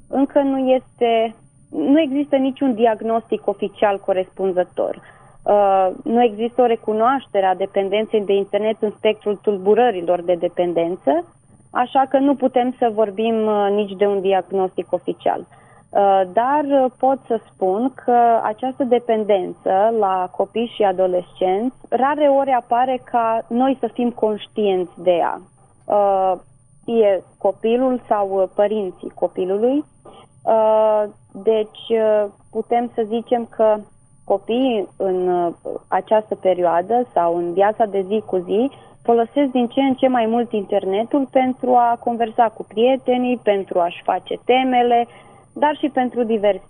încă 0.07 0.39
nu 0.41 0.57
este, 0.57 1.35
nu 1.69 1.99
există 1.99 2.35
niciun 2.35 2.73
diagnostic 2.73 3.47
oficial 3.47 3.99
corespunzător. 3.99 5.01
Uh, 5.43 5.89
nu 6.03 6.23
există 6.23 6.61
o 6.61 6.65
recunoaștere 6.65 7.45
a 7.45 7.55
dependenței 7.55 8.21
de 8.21 8.33
internet 8.33 8.75
în 8.79 8.93
spectrul 8.97 9.39
tulburărilor 9.41 10.21
de 10.21 10.33
dependență, 10.33 11.25
așa 11.71 12.05
că 12.09 12.17
nu 12.17 12.35
putem 12.35 12.75
să 12.79 12.91
vorbim 12.93 13.35
nici 13.69 13.97
de 13.97 14.05
un 14.05 14.21
diagnostic 14.21 14.91
oficial. 14.91 15.45
Dar 16.33 16.91
pot 16.99 17.19
să 17.27 17.39
spun 17.53 17.93
că 18.05 18.39
această 18.43 18.83
dependență 18.83 19.93
la 19.99 20.29
copii 20.31 20.71
și 20.75 20.83
adolescenți 20.83 21.75
rare 21.89 22.27
ori 22.27 22.51
apare 22.51 23.01
ca 23.11 23.45
noi 23.49 23.77
să 23.79 23.89
fim 23.93 24.09
conștienți 24.09 24.91
de 24.95 25.11
ea 25.11 25.41
fie 26.88 27.23
copilul 27.38 28.02
sau 28.08 28.41
uh, 28.41 28.50
părinții 28.56 29.12
copilului. 29.13 29.84
Uh, 30.43 31.04
deci 31.32 31.84
uh, 31.89 32.26
putem 32.52 32.91
să 32.95 33.02
zicem 33.08 33.47
că 33.56 33.78
copiii 34.23 34.88
în 34.97 35.52
această 35.88 36.36
perioadă 36.36 37.08
sau 37.13 37.36
în 37.38 37.54
viața 37.54 37.86
de 37.86 38.06
zi 38.08 38.23
cu 38.26 38.38
zi 38.38 38.71
folosesc 39.04 39.52
din 39.52 39.67
ce 39.67 39.82
în 39.82 39.93
ce 39.93 40.08
mai 40.08 40.26
mult 40.26 40.52
internetul 40.52 41.28
pentru 41.32 41.76
a 41.76 42.00
conversa 42.04 42.50
cu 42.50 42.63
prietenii, 42.63 43.38
pentru 43.38 43.80
a-și 43.80 44.02
face 44.04 44.39
temele, 44.45 45.08
dar 45.54 45.76
și 45.76 45.89
pentru 45.89 46.23
divers, 46.23 46.62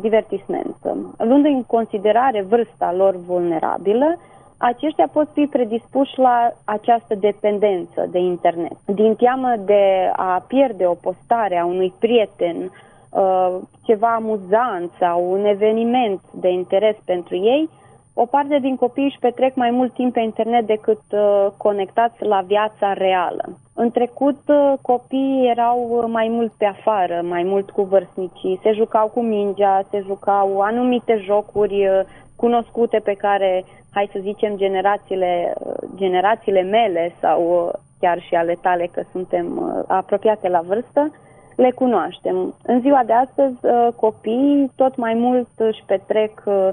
divertisment. 0.00 0.76
Luând 1.18 1.44
în 1.44 1.64
considerare 1.64 2.42
vârsta 2.42 2.92
lor 2.92 3.16
vulnerabilă, 3.16 4.16
aceștia 4.58 5.08
pot 5.12 5.28
fi 5.32 5.46
predispuși 5.46 6.18
la 6.18 6.52
această 6.64 7.14
dependență 7.14 8.06
de 8.10 8.18
internet. 8.18 8.76
Din 8.84 9.14
teamă 9.14 9.54
de 9.64 10.10
a 10.12 10.44
pierde 10.48 10.86
o 10.86 10.94
postare 10.94 11.58
a 11.58 11.64
unui 11.64 11.94
prieten, 11.98 12.72
uh, 13.10 13.56
ceva 13.82 14.14
amuzant 14.14 14.90
sau 14.98 15.32
un 15.32 15.44
eveniment 15.44 16.20
de 16.32 16.48
interes 16.48 16.96
pentru 17.04 17.36
ei, 17.36 17.68
o 18.14 18.26
parte 18.26 18.58
din 18.58 18.76
copii 18.76 19.04
își 19.04 19.18
petrec 19.18 19.54
mai 19.54 19.70
mult 19.70 19.92
timp 19.92 20.12
pe 20.12 20.20
internet 20.20 20.66
decât 20.66 21.02
uh, 21.10 21.46
conectați 21.56 22.24
la 22.24 22.40
viața 22.46 22.92
reală. 22.92 23.44
În 23.74 23.90
trecut, 23.90 24.40
uh, 24.46 24.72
copiii 24.82 25.48
erau 25.48 26.04
mai 26.10 26.28
mult 26.28 26.52
pe 26.58 26.64
afară, 26.64 27.20
mai 27.28 27.42
mult 27.42 27.70
cu 27.70 27.82
vârstnicii, 27.82 28.60
se 28.62 28.72
jucau 28.72 29.08
cu 29.08 29.20
mingea, 29.20 29.82
se 29.90 30.02
jucau 30.06 30.60
anumite 30.60 31.20
jocuri 31.24 31.88
cunoscute 32.36 32.98
pe 33.04 33.14
care 33.14 33.64
hai 33.92 34.08
să 34.12 34.18
zicem, 34.22 34.56
generațiile, 34.56 35.52
generațiile 35.94 36.62
mele 36.62 37.12
sau 37.20 37.70
chiar 38.00 38.20
și 38.20 38.34
ale 38.34 38.58
tale, 38.60 38.88
că 38.92 39.02
suntem 39.12 39.56
uh, 39.56 39.84
apropiate 39.86 40.48
la 40.48 40.60
vârstă, 40.60 41.12
le 41.56 41.70
cunoaștem. 41.70 42.54
În 42.62 42.80
ziua 42.80 43.02
de 43.06 43.12
astăzi, 43.12 43.56
uh, 43.60 43.88
copiii 43.96 44.70
tot 44.76 44.96
mai 44.96 45.14
mult 45.14 45.48
își 45.56 45.82
petrec 45.86 46.42
uh, 46.44 46.68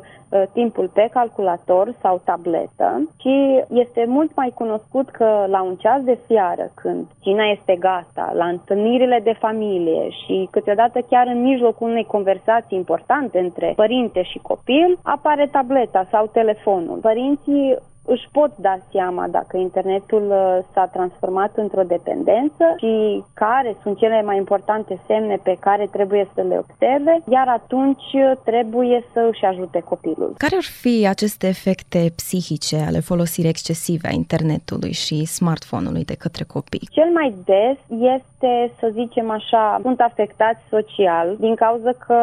timpul 0.53 0.89
pe 0.93 1.09
calculator 1.13 1.95
sau 2.01 2.21
tabletă 2.25 3.09
și 3.19 3.63
este 3.69 4.05
mult 4.07 4.35
mai 4.35 4.51
cunoscut 4.55 5.09
că 5.09 5.45
la 5.47 5.61
un 5.61 5.75
ceas 5.75 6.01
de 6.01 6.19
seară, 6.27 6.71
când 6.73 7.05
cina 7.19 7.43
este 7.43 7.75
gata, 7.75 8.31
la 8.33 8.45
întâlnirile 8.45 9.19
de 9.23 9.35
familie 9.39 10.09
și 10.09 10.47
câteodată 10.51 10.99
chiar 11.09 11.27
în 11.27 11.41
mijlocul 11.41 11.89
unei 11.89 12.05
conversații 12.05 12.77
importante 12.77 13.39
între 13.39 13.73
părinte 13.75 14.21
și 14.23 14.39
copil, 14.41 14.99
apare 15.03 15.47
tableta 15.51 16.07
sau 16.11 16.27
telefonul. 16.27 16.97
Părinții 16.97 17.77
își 18.05 18.27
pot 18.31 18.51
da 18.57 18.77
seama 18.91 19.27
dacă 19.27 19.57
internetul 19.57 20.25
uh, 20.29 20.65
s-a 20.73 20.85
transformat 20.85 21.51
într-o 21.55 21.83
dependență 21.83 22.63
și 22.77 23.23
care 23.33 23.75
sunt 23.81 23.97
cele 23.97 24.21
mai 24.21 24.37
importante 24.37 24.99
semne 25.07 25.39
pe 25.43 25.57
care 25.59 25.87
trebuie 25.91 26.27
să 26.35 26.41
le 26.41 26.57
observe, 26.57 27.21
iar 27.29 27.47
atunci 27.47 28.09
uh, 28.13 28.31
trebuie 28.43 29.03
să 29.13 29.27
își 29.31 29.45
ajute 29.45 29.79
copilul. 29.79 30.33
Care 30.37 30.55
ar 30.55 30.67
fi 30.81 31.07
aceste 31.07 31.47
efecte 31.47 32.11
psihice 32.15 32.77
ale 32.87 32.99
folosirii 32.99 33.49
excesive 33.49 34.07
a 34.07 34.13
internetului 34.13 34.91
și 34.91 35.25
smartphone-ului 35.25 36.05
de 36.05 36.15
către 36.15 36.43
copii? 36.43 36.87
Cel 36.91 37.09
mai 37.13 37.35
des 37.45 37.77
este, 38.15 38.71
să 38.79 38.89
zicem 38.93 39.29
așa, 39.29 39.79
sunt 39.81 39.99
afectați 39.99 40.59
social 40.69 41.35
din 41.39 41.55
cauza 41.55 41.91
că 42.07 42.19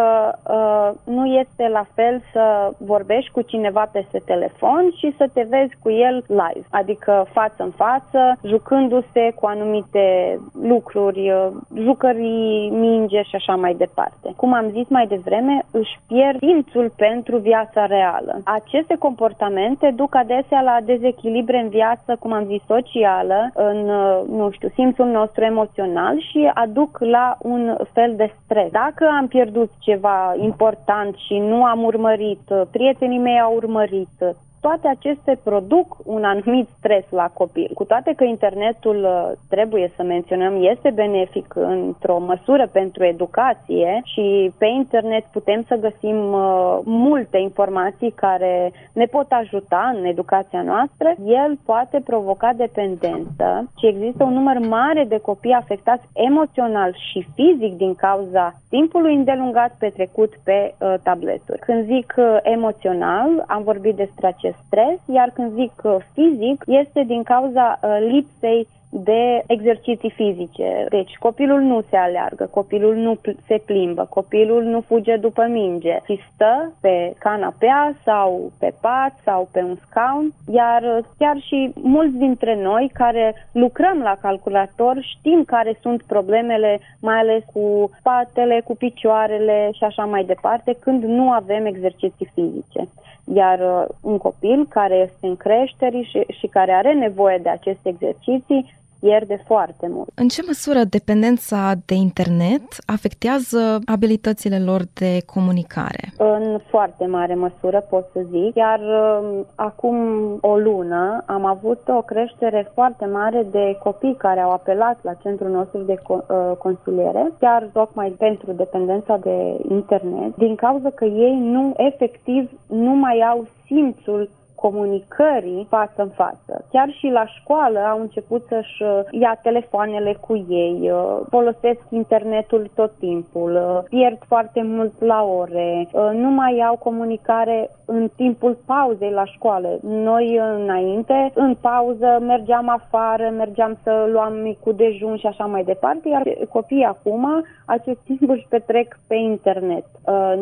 uh, 0.59 1.15
nu 1.15 1.25
este 1.27 1.69
la 1.69 1.87
fel 1.95 2.23
să 2.33 2.73
vorbești 2.79 3.31
cu 3.31 3.41
cineva 3.41 3.85
peste 3.93 4.23
telefon 4.25 4.93
și 4.99 5.15
să 5.17 5.29
te 5.33 5.47
vezi 5.49 5.70
cu 5.83 5.91
el 5.91 6.25
live, 6.29 6.67
adică 6.71 7.27
față 7.33 7.63
în 7.63 7.71
față, 7.71 8.39
jucându-se 8.45 9.33
cu 9.35 9.47
anumite 9.47 10.39
lucruri, 10.63 11.31
uh, 11.31 11.49
jucării, 11.75 12.71
minge 12.71 13.23
și 13.23 13.35
așa 13.35 13.55
mai 13.55 13.75
departe. 13.75 14.33
Cum 14.37 14.53
am 14.53 14.69
zis 14.71 14.89
mai 14.89 15.07
devreme, 15.07 15.63
își 15.71 15.99
pierd 16.07 16.39
simțul 16.39 16.93
pentru 16.97 17.37
viața 17.37 17.87
reală. 17.87 18.41
Aceste 18.45 18.95
comportamente 18.99 19.93
duc 19.97 20.15
adesea 20.15 20.61
la 20.61 20.77
dezechilibre 20.85 21.59
în 21.59 21.69
viață, 21.69 22.17
cum 22.19 22.33
am 22.33 22.45
zis, 22.45 22.63
socială, 22.67 23.51
în, 23.55 23.89
uh, 23.89 24.21
nu 24.29 24.51
știu, 24.51 24.69
simțul 24.75 25.07
nostru 25.07 25.45
emoțional 25.45 26.21
și 26.21 26.51
aduc 26.55 26.99
la 27.01 27.37
un 27.43 27.77
fel 27.93 28.15
de 28.17 28.33
stres. 28.45 28.71
Dacă 28.71 29.09
am 29.19 29.27
pierdut 29.27 29.71
ceva 29.79 30.35
important 30.39 31.15
și 31.17 31.39
nu 31.39 31.65
am 31.65 31.83
urmărit, 31.83 32.45
uh, 32.49 32.63
prietenii 32.71 33.19
mei 33.19 33.41
au 33.41 33.55
urmărit, 33.55 34.15
toate 34.61 34.89
acestea 34.89 35.37
produc 35.43 35.97
un 36.05 36.25
anumit 36.25 36.69
stres 36.79 37.05
la 37.11 37.31
copil. 37.35 37.71
Cu 37.75 37.85
toate 37.85 38.13
că 38.17 38.25
internetul, 38.25 38.97
uh, 39.05 39.39
trebuie 39.49 39.93
să 39.97 40.03
menționăm, 40.03 40.55
este 40.61 40.91
benefic 40.91 41.55
într-o 41.55 42.19
măsură 42.19 42.67
pentru 42.73 43.05
educație 43.05 44.01
și 44.05 44.53
pe 44.59 44.67
internet 44.67 45.25
putem 45.25 45.65
să 45.69 45.75
găsim 45.75 46.33
uh, 46.33 46.79
multe 46.85 47.39
informații 47.39 48.11
care 48.11 48.73
ne 48.93 49.05
pot 49.05 49.27
ajuta 49.29 49.93
în 49.95 50.05
educația 50.05 50.63
noastră, 50.63 51.15
el 51.25 51.59
poate 51.65 52.01
provoca 52.05 52.53
dependență 52.57 53.71
și 53.79 53.87
există 53.87 54.25
un 54.25 54.33
număr 54.33 54.59
mare 54.59 55.05
de 55.09 55.19
copii 55.19 55.53
afectați 55.53 56.09
emoțional 56.13 56.97
și 57.11 57.27
fizic 57.35 57.77
din 57.77 57.95
cauza 57.95 58.55
timpului 58.69 59.15
îndelungat 59.15 59.75
petrecut 59.79 60.33
pe 60.45 60.75
uh, 60.79 60.95
tableturi. 61.03 61.59
Când 61.59 61.85
zic 61.85 62.15
uh, 62.17 62.37
emoțional, 62.43 63.45
am 63.47 63.63
vorbit 63.63 63.97
despre 63.97 64.27
acest 64.27 64.50
stres, 64.67 64.99
iar 65.07 65.31
când 65.31 65.53
zic 65.55 65.73
uh, 65.83 65.97
fizic, 66.13 66.65
este 66.67 67.03
din 67.07 67.23
cauza 67.23 67.79
uh, 67.83 67.99
lipsei 68.11 68.69
de 68.91 69.43
exerciții 69.47 70.11
fizice. 70.11 70.87
Deci 70.89 71.17
copilul 71.19 71.61
nu 71.61 71.83
se 71.91 71.97
aleargă, 71.97 72.49
copilul 72.51 72.95
nu 72.95 73.19
se 73.47 73.63
plimbă, 73.65 74.07
copilul 74.11 74.63
nu 74.63 74.81
fuge 74.81 75.17
după 75.17 75.47
minge, 75.47 75.97
ci 76.07 76.19
stă 76.35 76.73
pe 76.81 77.15
canapea 77.19 77.97
sau 78.05 78.53
pe 78.59 78.75
pat 78.81 79.13
sau 79.25 79.49
pe 79.53 79.63
un 79.63 79.77
scaun, 79.87 80.33
iar 80.53 81.05
chiar 81.19 81.37
și 81.41 81.73
mulți 81.75 82.17
dintre 82.17 82.63
noi 82.63 82.91
care 82.93 83.35
lucrăm 83.53 83.99
la 83.99 84.17
calculator 84.21 84.97
știm 85.01 85.45
care 85.47 85.79
sunt 85.83 86.03
problemele, 86.03 86.81
mai 87.01 87.19
ales 87.19 87.43
cu 87.53 87.91
spatele, 87.99 88.61
cu 88.65 88.77
picioarele 88.77 89.71
și 89.73 89.85
așa 89.85 90.05
mai 90.05 90.25
departe, 90.25 90.77
când 90.81 91.05
nu 91.05 91.31
avem 91.31 91.67
exerciții 91.67 92.31
fizice. 92.35 92.89
Iar 93.35 93.59
uh, 93.59 93.85
un 94.03 94.19
copil 94.19 94.67
care 94.69 94.95
este 94.95 95.27
în 95.27 95.37
creștere 95.37 96.01
și, 96.01 96.25
și 96.39 96.47
care 96.47 96.73
are 96.73 96.93
nevoie 96.93 97.39
de 97.43 97.49
aceste 97.49 97.89
exerciții 97.89 98.79
pierde 99.01 99.43
foarte 99.47 99.87
mult. 99.89 100.09
În 100.15 100.29
ce 100.29 100.43
măsură 100.47 100.81
dependența 100.85 101.73
de 101.87 101.95
internet 101.95 102.67
afectează 102.87 103.79
abilitățile 103.85 104.59
lor 104.59 104.83
de 104.95 105.23
comunicare? 105.27 106.05
În 106.17 106.59
foarte 106.69 107.07
mare 107.07 107.35
măsură, 107.35 107.81
pot 107.81 108.09
să 108.13 108.21
zic. 108.31 108.55
Iar 108.55 108.81
um, 108.81 109.47
acum 109.55 109.97
o 110.41 110.57
lună 110.57 111.23
am 111.27 111.45
avut 111.45 111.81
o 111.87 112.03
creștere 112.03 112.71
foarte 112.75 113.05
mare 113.07 113.47
de 113.51 113.79
copii 113.83 114.15
care 114.19 114.41
au 114.41 114.51
apelat 114.51 114.99
la 115.03 115.15
centrul 115.15 115.51
nostru 115.51 115.81
de 115.81 115.95
uh, 116.09 116.23
consiliere, 116.59 117.33
chiar 117.41 117.69
tocmai 117.73 118.09
pentru 118.09 118.53
dependența 118.53 119.17
de 119.17 119.57
internet, 119.69 120.37
din 120.37 120.55
cauza 120.55 120.91
că 120.91 121.05
ei 121.05 121.39
nu, 121.39 121.75
efectiv, 121.77 122.51
nu 122.67 122.95
mai 122.95 123.21
au 123.31 123.47
simțul 123.67 124.29
comunicării 124.61 125.67
față 125.69 126.03
în 126.03 126.09
față. 126.09 126.65
Chiar 126.73 126.89
și 126.99 127.07
la 127.07 127.27
școală 127.27 127.79
au 127.79 128.01
început 128.01 128.43
să-și 128.49 128.83
uh, 128.83 129.01
ia 129.11 129.39
telefoanele 129.43 130.17
cu 130.21 130.47
ei, 130.49 130.91
uh, 130.93 131.21
folosesc 131.29 131.81
internetul 131.91 132.71
tot 132.75 132.93
timpul, 132.99 133.53
uh, 133.55 133.89
pierd 133.89 134.19
foarte 134.27 134.63
mult 134.65 134.93
la 135.01 135.23
ore, 135.23 135.89
nu 136.13 136.31
mai 136.31 136.61
au 136.69 136.77
comunicare 136.77 137.71
în 137.85 138.09
timpul 138.17 138.57
pauzei 138.67 139.11
la 139.11 139.25
școală. 139.25 139.79
Noi 139.83 140.41
înainte, 140.63 141.31
în 141.35 141.55
pauză, 141.61 142.19
mergeam 142.21 142.69
afară, 142.69 143.33
mergeam 143.37 143.79
să 143.83 144.09
luam 144.13 144.33
micul 144.33 144.75
dejun 144.75 145.17
și 145.17 145.27
așa 145.27 145.45
mai 145.45 145.63
departe, 145.65 146.09
iar 146.09 146.23
copiii 146.49 146.85
acum 146.85 147.45
acest 147.67 147.99
timp 147.99 148.31
își 148.31 148.47
petrec 148.49 148.99
pe 149.07 149.15
internet. 149.15 149.85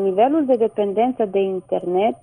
Nivelul 0.03 0.45
de 0.47 0.55
dependență 0.55 1.25
de 1.25 1.41
internet 1.41 2.19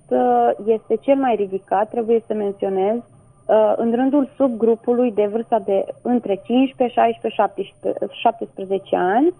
este 0.66 0.96
cel 1.00 1.16
mai 1.16 1.34
ridicat 1.34 1.85
trebuie 1.90 2.22
să 2.26 2.34
menționez 2.34 2.96
uh, 2.96 3.72
în 3.76 3.94
rândul 3.94 4.28
subgrupului 4.36 5.12
de 5.12 5.26
vârsta 5.26 5.58
de 5.58 5.84
între 6.02 6.40
15, 6.44 7.00
16, 7.00 7.28
17, 7.28 8.06
17 8.10 8.96
ani, 8.96 9.34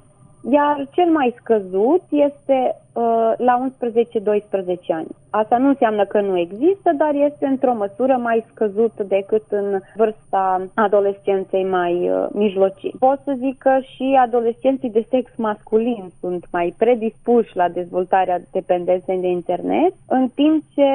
iar 0.50 0.86
cel 0.90 1.10
mai 1.10 1.34
scăzut 1.40 2.02
este 2.10 2.76
uh, 2.92 3.32
la 3.36 3.68
11-12 3.68 4.76
ani. 4.88 5.06
Asta 5.30 5.56
nu 5.56 5.68
înseamnă 5.68 6.04
că 6.04 6.20
nu 6.20 6.38
există, 6.38 6.92
dar 6.96 7.14
este 7.14 7.46
într-o 7.46 7.74
măsură 7.74 8.16
mai 8.22 8.44
scăzut 8.52 8.92
decât 9.08 9.42
în 9.48 9.80
vârsta 9.96 10.66
adolescenței 10.74 11.64
mai 11.64 12.10
uh, 12.10 12.26
mijlocii. 12.32 12.94
Pot 12.98 13.20
să 13.24 13.34
zic 13.36 13.58
că 13.58 13.78
și 13.80 14.18
adolescenții 14.20 14.90
de 14.90 15.06
sex 15.10 15.30
masculin 15.36 16.12
sunt 16.20 16.44
mai 16.52 16.74
predispuși 16.78 17.56
la 17.56 17.68
dezvoltarea 17.68 18.40
dependenței 18.52 19.20
de 19.20 19.28
internet, 19.28 19.92
în 20.08 20.28
timp 20.34 20.62
ce 20.74 20.88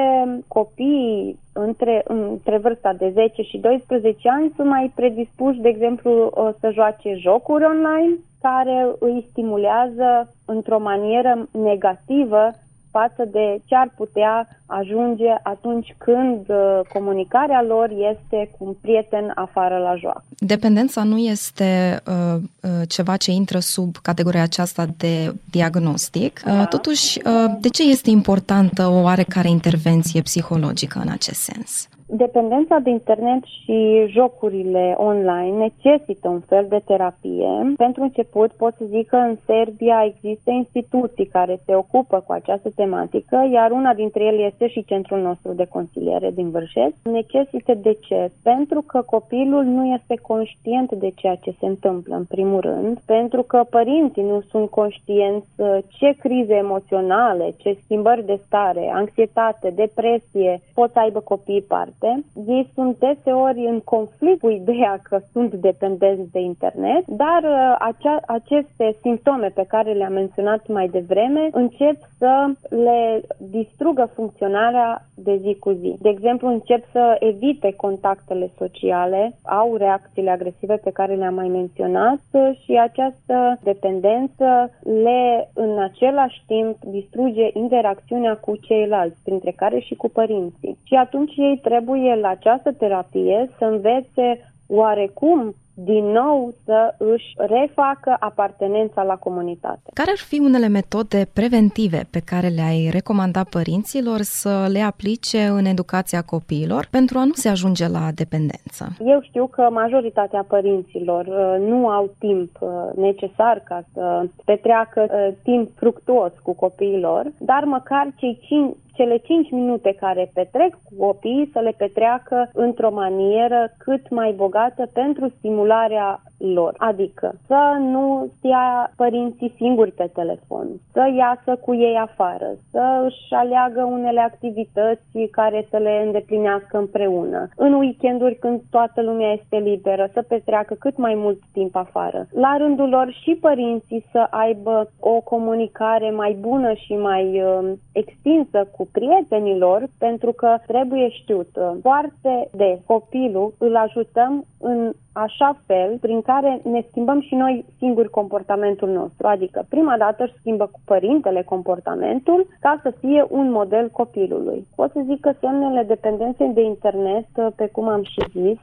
copiii 0.48 1.38
între, 1.52 2.02
între 2.06 2.58
vârsta 2.58 2.92
de 2.92 3.10
10 3.14 3.42
și 3.42 3.58
12 3.58 4.28
ani 4.30 4.52
sunt 4.56 4.68
mai 4.68 4.92
predispuși, 4.94 5.60
de 5.60 5.68
exemplu, 5.68 6.30
uh, 6.34 6.48
să 6.60 6.70
joace 6.70 7.14
jocuri 7.14 7.64
online 7.64 8.16
care 8.42 8.86
îi 8.98 9.26
stimulează 9.30 10.34
într-o 10.44 10.78
manieră 10.78 11.48
negativă 11.50 12.52
față 12.92 13.24
de 13.30 13.60
ce 13.64 13.74
ar 13.74 13.92
putea 13.96 14.48
ajunge 14.66 15.30
atunci 15.42 15.94
când 15.98 16.48
uh, 16.48 16.80
comunicarea 16.92 17.62
lor 17.62 17.90
este 17.90 18.50
cu 18.58 18.64
un 18.64 18.74
prieten 18.80 19.32
afară 19.34 19.78
la 19.78 19.94
joacă. 19.96 20.24
Dependența 20.38 21.02
nu 21.02 21.18
este 21.18 22.00
uh, 22.06 22.42
uh, 22.60 22.70
ceva 22.88 23.16
ce 23.16 23.30
intră 23.30 23.58
sub 23.58 23.96
categoria 24.02 24.42
aceasta 24.42 24.86
de 24.96 25.34
diagnostic. 25.50 26.42
Uh, 26.46 26.52
da. 26.52 26.64
Totuși, 26.64 27.20
uh, 27.24 27.54
de 27.60 27.68
ce 27.68 27.82
este 27.82 28.10
importantă 28.10 28.86
o 28.86 29.00
oarecare 29.02 29.48
intervenție 29.48 30.20
psihologică 30.20 31.00
în 31.04 31.08
acest 31.08 31.40
sens? 31.40 31.88
Dependența 32.14 32.78
de 32.78 32.90
internet 32.90 33.42
și 33.44 34.04
jocurile 34.06 34.94
online 34.96 35.56
necesită 35.56 36.28
un 36.28 36.40
fel 36.40 36.66
de 36.68 36.82
terapie. 36.84 37.72
Pentru 37.76 38.02
început 38.02 38.52
pot 38.52 38.74
să 38.78 38.84
zic 38.84 39.08
că 39.08 39.16
în 39.16 39.36
Serbia 39.46 40.04
există 40.04 40.50
instituții 40.50 41.26
care 41.26 41.60
se 41.66 41.74
ocupă 41.74 42.24
cu 42.26 42.32
această 42.32 42.70
tematică, 42.74 43.48
iar 43.52 43.70
una 43.70 43.94
dintre 43.94 44.24
ele 44.24 44.42
este 44.42 44.68
și 44.68 44.84
centrul 44.84 45.20
nostru 45.20 45.52
de 45.52 45.64
consiliere 45.64 46.30
din 46.30 46.50
Vârșet. 46.50 46.92
Necesită 47.02 47.74
de 47.74 47.96
ce? 48.00 48.30
Pentru 48.42 48.80
că 48.80 49.02
copilul 49.02 49.64
nu 49.64 49.84
este 49.86 50.14
conștient 50.22 50.92
de 50.92 51.10
ceea 51.14 51.34
ce 51.34 51.54
se 51.60 51.66
întâmplă 51.66 52.16
în 52.16 52.24
primul 52.24 52.60
rând, 52.60 52.98
pentru 53.06 53.42
că 53.42 53.64
părinții 53.70 54.22
nu 54.22 54.40
sunt 54.50 54.70
conștienți 54.70 55.46
uh, 55.56 55.78
ce 55.88 56.16
crize 56.18 56.54
emoționale, 56.54 57.54
ce 57.56 57.78
schimbări 57.84 58.26
de 58.26 58.40
stare, 58.46 58.90
anxietate, 58.94 59.70
depresie 59.74 60.60
pot 60.74 60.90
să 60.92 60.98
aibă 60.98 61.20
copiii 61.20 61.62
parte 61.62 62.01
departe. 62.02 62.24
Ei 62.46 62.70
sunt 62.74 62.98
deseori 62.98 63.58
în 63.58 63.80
conflict 63.80 64.40
cu 64.40 64.50
ideea 64.50 65.00
că 65.02 65.20
sunt 65.32 65.54
dependenți 65.54 66.32
de 66.32 66.40
internet, 66.40 67.06
dar 67.06 67.42
uh, 67.42 67.74
acea, 67.78 68.20
aceste 68.26 68.96
simptome 69.00 69.48
pe 69.48 69.64
care 69.68 69.92
le-am 69.92 70.12
menționat 70.12 70.66
mai 70.68 70.88
devreme 70.88 71.48
încep 71.52 71.96
să 72.18 72.46
le 72.68 73.20
distrugă 73.38 74.10
funcționarea 74.14 75.02
de 75.14 75.36
zi 75.36 75.56
cu 75.58 75.70
zi. 75.70 75.96
De 76.00 76.08
exemplu, 76.08 76.48
încep 76.48 76.84
să 76.92 77.16
evite 77.18 77.74
contactele 77.76 78.50
sociale, 78.58 79.32
au 79.42 79.76
reacțiile 79.76 80.30
agresive 80.30 80.76
pe 80.76 80.90
care 80.90 81.14
le-am 81.14 81.34
mai 81.34 81.48
menționat 81.48 82.20
și 82.64 82.78
această 82.82 83.58
dependență 83.62 84.70
le, 85.02 85.50
în 85.54 85.78
același 85.82 86.42
timp, 86.46 86.76
distruge 86.84 87.50
interacțiunea 87.52 88.36
cu 88.36 88.56
ceilalți, 88.56 89.16
printre 89.24 89.52
care 89.56 89.78
și 89.78 89.94
cu 89.94 90.08
părinții. 90.08 90.78
Și 90.84 90.94
atunci 90.94 91.36
ei 91.36 91.58
trebuie 91.62 91.81
trebuie 91.84 92.14
la 92.14 92.28
această 92.28 92.72
terapie 92.72 93.50
să 93.58 93.64
învețe 93.64 94.52
oarecum 94.66 95.54
din 95.74 96.04
nou 96.04 96.54
să 96.64 96.94
își 96.98 97.34
refacă 97.36 98.16
apartenența 98.20 99.02
la 99.02 99.14
comunitate. 99.16 99.90
Care 99.94 100.10
ar 100.10 100.16
fi 100.16 100.38
unele 100.38 100.68
metode 100.68 101.28
preventive 101.32 102.06
pe 102.10 102.20
care 102.20 102.48
le-ai 102.48 102.88
recomanda 102.92 103.44
părinților 103.50 104.20
să 104.20 104.68
le 104.70 104.80
aplice 104.80 105.46
în 105.46 105.64
educația 105.64 106.22
copiilor 106.22 106.88
pentru 106.90 107.18
a 107.18 107.24
nu 107.24 107.32
se 107.32 107.48
ajunge 107.48 107.88
la 107.88 108.08
dependență? 108.14 108.88
Eu 109.04 109.20
știu 109.22 109.46
că 109.46 109.68
majoritatea 109.70 110.44
părinților 110.48 111.26
uh, 111.26 111.68
nu 111.68 111.88
au 111.88 112.14
timp 112.18 112.50
uh, 112.60 112.68
necesar 112.96 113.62
ca 113.64 113.84
să 113.92 114.26
petreacă 114.44 115.06
uh, 115.10 115.34
timp 115.42 115.70
fructuos 115.74 116.32
cu 116.42 116.54
copiilor, 116.54 117.32
dar 117.38 117.64
măcar 117.64 118.08
cei 118.16 118.38
5, 118.42 118.76
cele 118.94 119.16
5 119.16 119.50
minute 119.50 119.92
care 120.00 120.30
petrec 120.34 120.72
cu 120.84 121.06
copiii 121.06 121.50
să 121.52 121.60
le 121.60 121.74
petreacă 121.76 122.50
într-o 122.52 122.90
manieră 122.90 123.72
cât 123.78 124.10
mai 124.10 124.32
bogată 124.32 124.86
pentru 124.92 125.32
stimularea 125.38 126.22
lor. 126.42 126.74
Adică 126.78 127.34
să 127.46 127.76
nu 127.80 128.28
stea 128.38 128.92
părinții 128.96 129.54
singuri 129.56 129.90
pe 129.90 130.10
telefon, 130.12 130.66
să 130.92 131.10
iasă 131.16 131.60
cu 131.60 131.74
ei 131.74 131.96
afară, 131.96 132.50
să 132.70 133.02
își 133.06 133.34
aleagă 133.34 133.82
unele 133.82 134.20
activități 134.20 135.30
care 135.30 135.66
să 135.70 135.76
le 135.76 136.02
îndeplinească 136.04 136.78
împreună. 136.78 137.48
În 137.56 137.72
weekenduri 137.72 138.34
când 138.34 138.60
toată 138.70 139.02
lumea 139.02 139.32
este 139.32 139.56
liberă, 139.56 140.08
să 140.12 140.22
petreacă 140.22 140.74
cât 140.78 140.96
mai 140.96 141.14
mult 141.14 141.38
timp 141.52 141.76
afară. 141.76 142.26
La 142.30 142.56
rândul 142.56 142.88
lor 142.88 143.12
și 143.22 143.38
părinții 143.40 144.04
să 144.12 144.26
aibă 144.30 144.90
o 145.00 145.20
comunicare 145.20 146.10
mai 146.10 146.36
bună 146.40 146.72
și 146.72 146.92
mai 146.96 147.42
uh, 147.42 147.72
extinsă 147.92 148.68
cu 148.76 148.88
prietenii 148.92 149.58
lor, 149.58 149.82
pentru 149.98 150.32
că 150.32 150.56
trebuie 150.66 151.08
știut, 151.08 151.48
uh, 151.56 151.70
foarte 151.82 152.48
de 152.52 152.78
copilul 152.86 153.54
îl 153.58 153.76
ajutăm 153.76 154.44
în 154.60 154.92
așa 155.12 155.56
fel 155.66 155.98
prin 156.00 156.22
care 156.22 156.60
ne 156.64 156.84
schimbăm 156.88 157.20
și 157.20 157.34
noi 157.34 157.64
singuri 157.78 158.10
comportamentul 158.10 158.88
nostru. 158.88 159.26
Adică 159.26 159.66
prima 159.68 159.96
dată 159.98 160.22
își 160.22 160.38
schimbă 160.38 160.64
cu 160.64 160.80
părintele 160.84 161.42
comportamentul 161.42 162.46
ca 162.60 162.80
să 162.82 162.90
fie 163.00 163.26
un 163.28 163.50
model 163.50 163.88
copilului. 163.88 164.66
Pot 164.74 164.90
să 164.90 165.00
zic 165.04 165.20
că 165.20 165.32
semnele 165.40 165.82
dependenței 165.82 166.48
de 166.48 166.62
internet, 166.62 167.26
pe 167.56 167.66
cum 167.66 167.88
am 167.88 168.02
și 168.02 168.24
zis, 168.32 168.58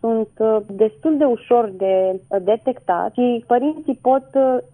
sunt 0.00 0.28
destul 0.66 1.16
de 1.16 1.24
ușor 1.24 1.72
de 1.76 2.20
detectat 2.42 3.12
și 3.12 3.44
părinții 3.46 3.98
pot 4.02 4.24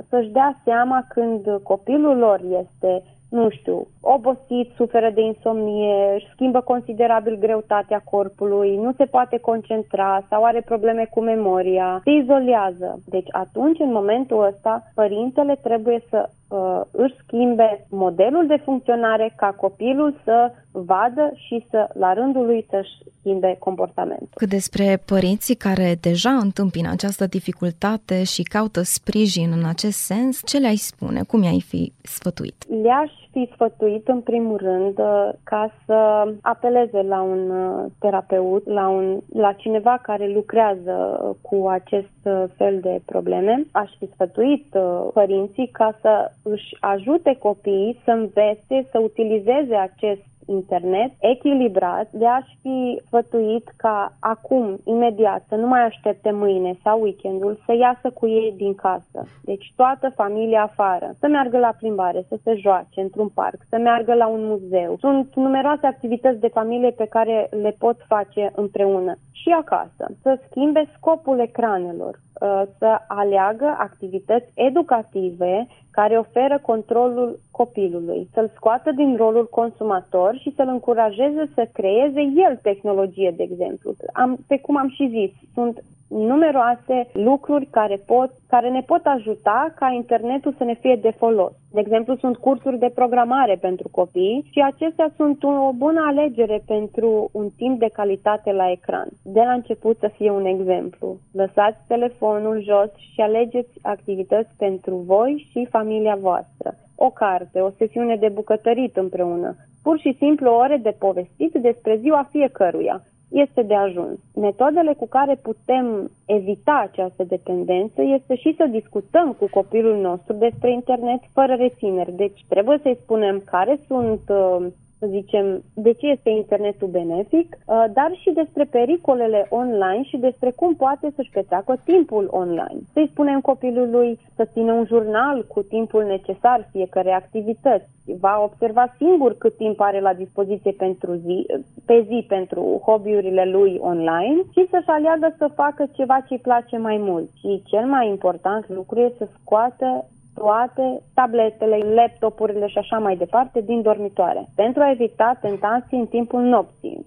să-și 0.08 0.28
dea 0.28 0.60
seama 0.64 1.04
când 1.08 1.60
copilul 1.62 2.16
lor 2.16 2.40
este 2.60 3.02
nu 3.30 3.50
știu, 3.50 3.86
obosit, 4.00 4.70
suferă 4.76 5.10
de 5.10 5.20
insomnie, 5.20 6.14
își 6.14 6.30
schimbă 6.32 6.60
considerabil 6.60 7.36
greutatea 7.38 8.02
corpului, 8.10 8.76
nu 8.76 8.92
se 8.96 9.04
poate 9.04 9.38
concentra 9.38 10.26
sau 10.28 10.44
are 10.44 10.60
probleme 10.60 11.08
cu 11.10 11.20
memoria, 11.20 12.00
se 12.04 12.10
izolează. 12.10 13.00
Deci 13.06 13.28
atunci, 13.30 13.78
în 13.78 13.92
momentul 13.92 14.44
ăsta, 14.44 14.82
părintele 14.94 15.54
trebuie 15.62 16.02
să 16.08 16.28
uh, 16.50 16.80
își 16.90 17.14
schimbe 17.24 17.86
modelul 17.88 18.46
de 18.46 18.60
funcționare 18.64 19.32
ca 19.36 19.46
copilul 19.46 20.20
să 20.24 20.52
vadă 20.72 21.32
și 21.34 21.66
să, 21.70 21.88
la 21.92 22.12
rândul 22.12 22.46
lui, 22.46 22.66
să-și 22.70 22.90
schimbe 23.18 23.56
comportamentul. 23.58 24.28
Cât 24.34 24.48
despre 24.48 25.02
părinții 25.06 25.54
care 25.54 25.94
deja 26.00 26.30
întâmpină 26.30 26.90
această 26.90 27.26
dificultate 27.26 28.24
și 28.24 28.42
caută 28.42 28.82
sprijin 28.82 29.50
în 29.52 29.64
acest 29.64 29.98
sens, 29.98 30.40
ce 30.44 30.58
le-ai 30.58 30.76
spune? 30.76 31.22
Cum 31.22 31.42
i-ai 31.42 31.60
fi 31.68 31.92
sfătuit? 32.02 32.64
Le-aș 32.82 33.10
fi 33.30 33.48
sfătuit, 33.52 34.08
în 34.08 34.20
primul 34.20 34.56
rând, 34.56 34.98
uh, 34.98 35.28
ca 35.44 35.72
să 35.86 36.32
apeleze 36.40 37.02
la 37.02 37.22
un 37.22 37.50
uh, 37.50 37.84
terapeut, 37.98 38.66
la, 38.68 38.88
un, 38.88 39.20
la 39.32 39.52
cineva 39.52 39.98
care 40.02 40.26
lucrează 40.28 41.20
cu 41.42 41.66
acest 41.68 42.18
uh, 42.24 42.44
fel 42.56 42.80
de 42.80 43.00
probleme. 43.04 43.64
Aș 43.72 43.90
fi 43.98 44.06
sfătuit 44.12 44.66
părinții 45.12 45.66
ca 45.66 45.98
să 46.00 46.30
își 46.42 46.76
ajute 46.80 47.36
copiii 47.38 48.00
să 48.04 48.10
învețe, 48.10 48.88
să 48.90 48.98
utilizeze 48.98 49.74
acest 49.74 50.29
internet 50.50 51.10
echilibrat, 51.18 52.08
de 52.10 52.26
a 52.26 52.40
fi 52.60 53.00
sfătuit 53.06 53.72
ca 53.76 54.12
acum, 54.20 54.78
imediat, 54.84 55.44
să 55.48 55.54
nu 55.54 55.66
mai 55.66 55.84
aștepte 55.84 56.30
mâine 56.30 56.78
sau 56.84 57.00
weekendul, 57.00 57.58
să 57.66 57.72
iasă 57.74 58.10
cu 58.10 58.26
ei 58.26 58.54
din 58.56 58.74
casă. 58.74 59.20
Deci 59.42 59.72
toată 59.76 60.12
familia 60.14 60.62
afară, 60.62 61.14
să 61.18 61.26
meargă 61.28 61.58
la 61.58 61.74
plimbare, 61.78 62.24
să 62.28 62.36
se 62.44 62.54
joace 62.54 63.00
într-un 63.00 63.28
parc, 63.28 63.58
să 63.68 63.76
meargă 63.78 64.14
la 64.14 64.26
un 64.26 64.44
muzeu. 64.44 64.96
Sunt 65.00 65.34
numeroase 65.34 65.86
activități 65.86 66.40
de 66.40 66.48
familie 66.48 66.90
pe 66.90 67.06
care 67.06 67.48
le 67.62 67.76
pot 67.78 67.96
face 68.06 68.52
împreună 68.54 69.14
și 69.32 69.50
acasă. 69.50 70.04
Să 70.22 70.38
schimbe 70.46 70.88
scopul 70.96 71.38
ecranelor, 71.38 72.14
uh, 72.14 72.62
să 72.78 72.98
aleagă 73.08 73.76
activități 73.78 74.50
educative 74.54 75.66
care 75.90 76.18
oferă 76.18 76.58
controlul 76.62 77.38
copilului, 77.50 78.28
să-l 78.32 78.50
scoată 78.54 78.92
din 78.92 79.16
rolul 79.16 79.48
consumator 79.48 80.36
și 80.36 80.52
să-l 80.56 80.68
încurajeze 80.68 81.50
să 81.54 81.68
creeze 81.72 82.20
el 82.20 82.58
tehnologie, 82.62 83.34
de 83.36 83.42
exemplu. 83.42 83.94
Am, 84.12 84.38
pe 84.46 84.58
cum 84.58 84.76
am 84.76 84.88
și 84.88 85.08
zis, 85.08 85.30
sunt 85.54 85.82
numeroase 86.10 87.08
lucruri 87.12 87.66
care, 87.66 87.96
pot, 88.06 88.30
care 88.48 88.70
ne 88.70 88.80
pot 88.80 89.00
ajuta 89.04 89.72
ca 89.74 89.90
internetul 89.90 90.54
să 90.56 90.64
ne 90.64 90.74
fie 90.74 90.98
de 91.02 91.10
folos. 91.10 91.52
De 91.72 91.80
exemplu, 91.80 92.16
sunt 92.16 92.36
cursuri 92.36 92.78
de 92.78 92.92
programare 92.94 93.56
pentru 93.60 93.88
copii 93.90 94.48
și 94.52 94.60
acestea 94.60 95.12
sunt 95.16 95.42
o 95.42 95.72
bună 95.72 96.00
alegere 96.06 96.62
pentru 96.66 97.28
un 97.32 97.48
timp 97.56 97.78
de 97.78 97.90
calitate 97.92 98.52
la 98.52 98.70
ecran. 98.70 99.08
De 99.22 99.40
la 99.40 99.52
început 99.52 99.96
să 99.98 100.08
fie 100.16 100.30
un 100.30 100.44
exemplu. 100.44 101.16
Lăsați 101.32 101.86
telefonul 101.86 102.62
jos 102.62 102.90
și 103.12 103.20
alegeți 103.20 103.78
activități 103.82 104.50
pentru 104.58 104.94
voi 104.96 105.48
și 105.50 105.66
familia 105.70 106.16
voastră. 106.20 106.74
O 106.96 107.10
carte, 107.10 107.60
o 107.60 107.70
sesiune 107.70 108.16
de 108.16 108.28
bucătărit 108.28 108.96
împreună, 108.96 109.56
pur 109.82 109.98
și 109.98 110.16
simplu 110.18 110.50
ore 110.50 110.76
de 110.76 110.96
povestit 110.98 111.52
despre 111.52 111.96
ziua 111.96 112.28
fiecăruia 112.30 113.02
este 113.30 113.62
de 113.62 113.74
ajuns. 113.74 114.18
Metodele 114.34 114.92
cu 114.92 115.06
care 115.06 115.34
putem 115.42 116.10
evita 116.26 116.86
această 116.90 117.24
dependență 117.24 118.02
este 118.02 118.34
și 118.34 118.54
să 118.56 118.64
discutăm 118.70 119.32
cu 119.32 119.48
copilul 119.50 120.00
nostru 120.00 120.32
despre 120.32 120.72
internet 120.72 121.20
fără 121.32 121.54
rețineri. 121.54 122.12
Deci 122.12 122.44
trebuie 122.48 122.78
să-i 122.82 122.98
spunem 123.02 123.42
care 123.44 123.80
sunt 123.86 124.20
uh, 124.28 124.66
să 125.00 125.06
zicem, 125.06 125.62
de 125.74 125.92
ce 125.92 126.06
este 126.06 126.30
internetul 126.30 126.88
benefic, 126.88 127.56
uh, 127.56 127.84
dar 127.92 128.10
și 128.22 128.30
despre 128.30 128.64
pericolele 128.64 129.46
online 129.50 130.02
și 130.02 130.16
despre 130.16 130.50
cum 130.50 130.74
poate 130.74 131.12
să-și 131.14 131.30
petreacă 131.30 131.80
timpul 131.84 132.28
online. 132.30 132.80
Să-i 132.92 133.10
spunem 133.12 133.40
copilului 133.40 134.18
să 134.36 134.44
țină 134.52 134.72
un 134.72 134.84
jurnal 134.84 135.46
cu 135.46 135.62
timpul 135.62 136.04
necesar 136.04 136.68
fiecare 136.72 137.12
activități. 137.12 137.88
Va 138.20 138.40
observa 138.42 138.94
singur 138.96 139.36
cât 139.38 139.56
timp 139.56 139.80
are 139.80 140.00
la 140.00 140.14
dispoziție 140.14 140.72
pentru 140.72 141.14
zi, 141.14 141.46
pe 141.86 142.04
zi 142.08 142.24
pentru 142.28 142.82
hobby-urile 142.86 143.44
lui 143.44 143.78
online 143.80 144.42
și 144.52 144.66
să-și 144.70 144.88
aleagă 144.96 145.34
să 145.38 145.50
facă 145.54 145.86
ceva 145.96 146.20
ce 146.20 146.34
îi 146.34 146.46
place 146.48 146.76
mai 146.76 146.96
mult. 146.96 147.28
Și 147.38 147.62
cel 147.64 147.86
mai 147.86 148.08
important 148.08 148.68
lucru 148.68 149.00
este 149.00 149.24
să 149.24 149.30
scoată 149.40 150.04
toate 150.34 151.02
tabletele, 151.14 151.76
laptopurile 151.94 152.66
și 152.66 152.78
așa 152.78 152.98
mai 152.98 153.16
departe 153.16 153.60
din 153.60 153.82
dormitoare, 153.82 154.46
pentru 154.54 154.82
a 154.82 154.90
evita 154.90 155.38
tentații 155.40 155.98
în 155.98 156.06
timpul 156.06 156.40
nopții. 156.40 157.04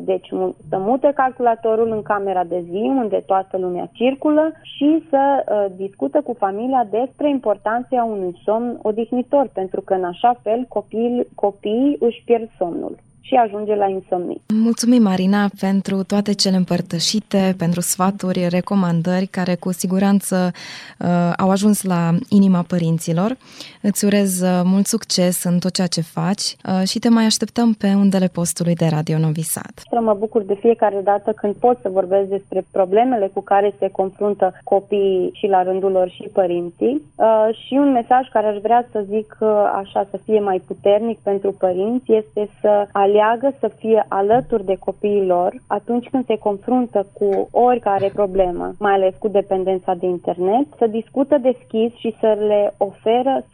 Deci 0.00 0.28
să 0.68 0.78
mute 0.78 1.12
calculatorul 1.14 1.90
în 1.90 2.02
camera 2.02 2.44
de 2.44 2.60
zi, 2.70 2.92
unde 3.02 3.22
toată 3.26 3.58
lumea 3.58 3.90
circulă 3.92 4.52
și 4.62 5.04
să 5.10 5.44
uh, 5.44 5.72
discută 5.76 6.20
cu 6.20 6.34
familia 6.38 6.86
despre 6.90 7.28
importanța 7.28 8.04
unui 8.04 8.40
somn 8.44 8.78
odihnitor, 8.82 9.48
pentru 9.52 9.80
că 9.80 9.94
în 9.94 10.04
așa 10.04 10.34
fel 10.42 10.64
copiii, 10.68 11.26
copiii 11.34 11.96
își 12.00 12.22
pierd 12.24 12.50
somnul 12.58 12.96
și 13.22 13.34
ajunge 13.34 13.74
la 13.74 13.88
insomnie. 13.88 14.40
Mulțumim, 14.54 15.02
Marina, 15.02 15.48
pentru 15.60 16.02
toate 16.02 16.32
cele 16.34 16.56
împărtășite, 16.56 17.54
pentru 17.58 17.80
sfaturi, 17.80 18.48
recomandări 18.48 19.26
care 19.26 19.54
cu 19.54 19.72
siguranță 19.72 20.50
uh, 20.98 21.32
au 21.36 21.50
ajuns 21.50 21.82
la 21.82 22.10
inima 22.28 22.62
părinților. 22.68 23.36
Îți 23.82 24.04
urez 24.04 24.40
uh, 24.40 24.60
mult 24.64 24.86
succes 24.86 25.44
în 25.44 25.58
tot 25.58 25.72
ceea 25.72 25.86
ce 25.86 26.00
faci 26.00 26.42
uh, 26.42 26.88
și 26.88 26.98
te 26.98 27.08
mai 27.08 27.24
așteptăm 27.24 27.72
pe 27.72 27.88
undele 27.94 28.26
postului 28.26 28.74
de 28.74 28.86
Radio 28.86 29.18
Novi 29.18 29.42
Sad. 29.42 29.74
Mă 30.00 30.14
bucur 30.18 30.42
de 30.42 30.54
fiecare 30.54 31.00
dată 31.04 31.32
când 31.32 31.54
pot 31.54 31.78
să 31.82 31.88
vorbesc 31.88 32.28
despre 32.28 32.64
problemele 32.70 33.30
cu 33.34 33.40
care 33.40 33.74
se 33.78 33.88
confruntă 33.88 34.54
copiii 34.64 35.30
și 35.32 35.46
la 35.46 35.62
rândul 35.62 35.90
lor 35.90 36.08
și 36.10 36.30
părinții. 36.32 37.02
Uh, 37.14 37.48
și 37.66 37.74
un 37.74 37.92
mesaj 37.92 38.28
care 38.32 38.46
aș 38.46 38.58
vrea 38.62 38.88
să 38.92 39.04
zic 39.08 39.36
uh, 39.40 39.48
așa 39.74 40.06
să 40.10 40.18
fie 40.24 40.40
mai 40.40 40.62
puternic 40.66 41.18
pentru 41.18 41.52
părinți 41.52 42.12
este 42.12 42.50
să 42.60 42.86
aleagă 43.12 43.54
să 43.60 43.68
fie 43.68 44.04
alături 44.08 44.64
de 44.64 44.76
copiii 44.78 45.26
lor 45.26 45.54
atunci 45.66 46.08
când 46.10 46.24
se 46.26 46.38
confruntă 46.38 47.06
cu 47.12 47.48
oricare 47.50 48.10
problemă, 48.14 48.72
mai 48.78 48.92
ales 48.92 49.14
cu 49.18 49.28
dependența 49.28 49.94
de 49.94 50.06
internet, 50.06 50.66
să 50.78 50.86
discută 50.86 51.38
deschis 51.38 51.92
și 51.94 52.16
să 52.20 52.36
le 52.38 52.74
oferă, 52.76 53.44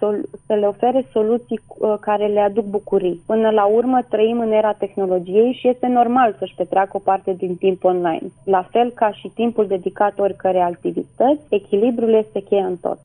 să 0.47 0.55
le 0.55 0.67
ofere 0.67 1.07
soluții 1.13 1.61
uh, 1.67 1.95
care 2.01 2.27
le 2.27 2.41
aduc 2.41 2.65
bucurii. 2.65 3.23
Până 3.27 3.51
la 3.51 3.65
urmă 3.65 3.99
trăim 4.09 4.39
în 4.39 4.53
era 4.53 4.73
tehnologiei 4.73 5.53
și 5.53 5.69
este 5.69 5.87
normal 5.87 6.35
să-și 6.39 6.55
petreacă 6.55 6.91
o 6.93 6.99
parte 6.99 7.33
din 7.33 7.57
timp 7.57 7.85
online. 7.85 8.27
La 8.45 8.63
fel 8.71 8.91
ca 8.91 9.11
și 9.13 9.29
timpul 9.35 9.67
dedicat 9.67 10.19
oricărei 10.19 10.61
activități, 10.61 11.43
echilibrul 11.49 12.13
este 12.13 12.41
cheia 12.41 12.67
în 12.67 12.77
tot. 12.77 12.99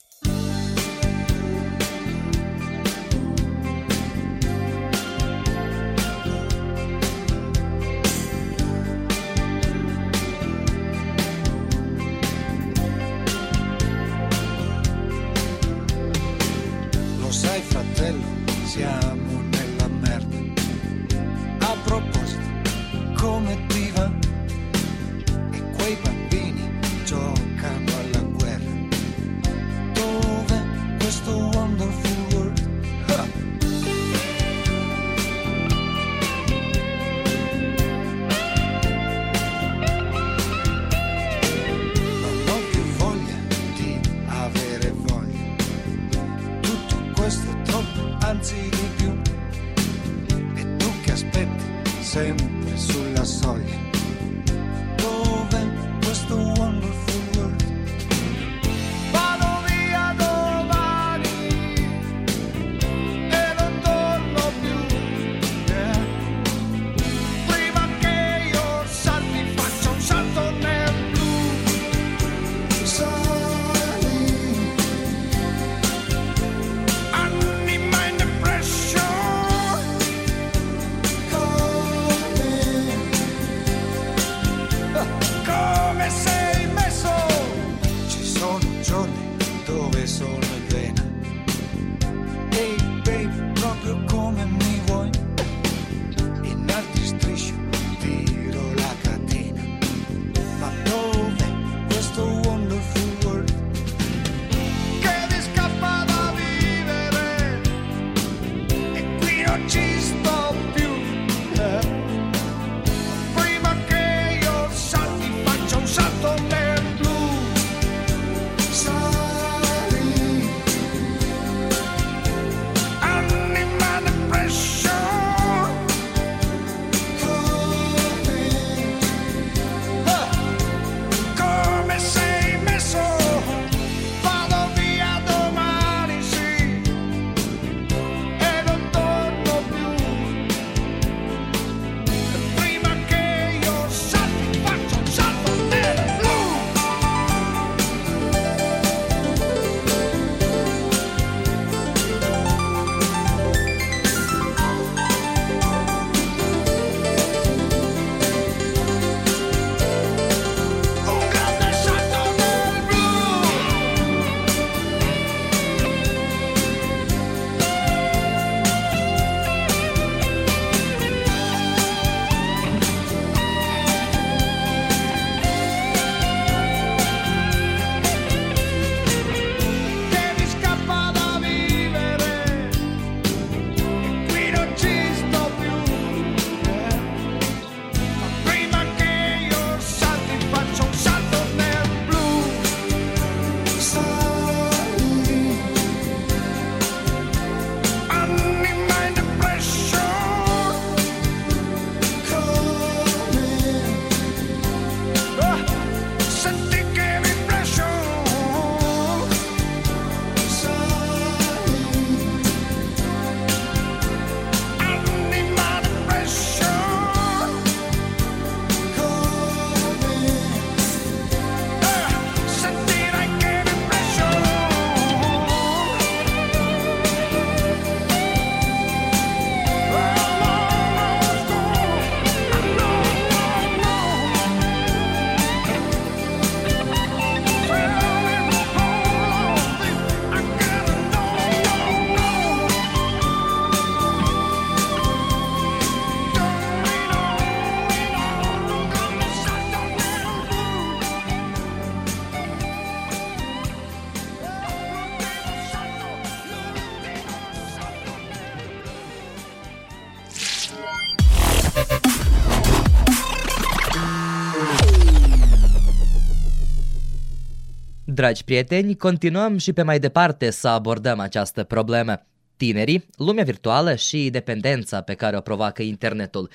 Dragi 268.13 268.43
prieteni, 268.43 268.95
continuăm 268.95 269.57
și 269.57 269.73
pe 269.73 269.81
mai 269.81 269.99
departe 269.99 270.49
să 270.49 270.67
abordăm 270.67 271.19
această 271.19 271.63
problemă. 271.63 272.25
tinerii, 272.57 273.05
lumea 273.17 273.43
virtuală 273.43 273.95
și 273.95 274.29
dependența 274.29 275.01
pe 275.01 275.13
care 275.13 275.37
o 275.37 275.41
provoacă 275.41 275.81
internetul. 275.81 276.49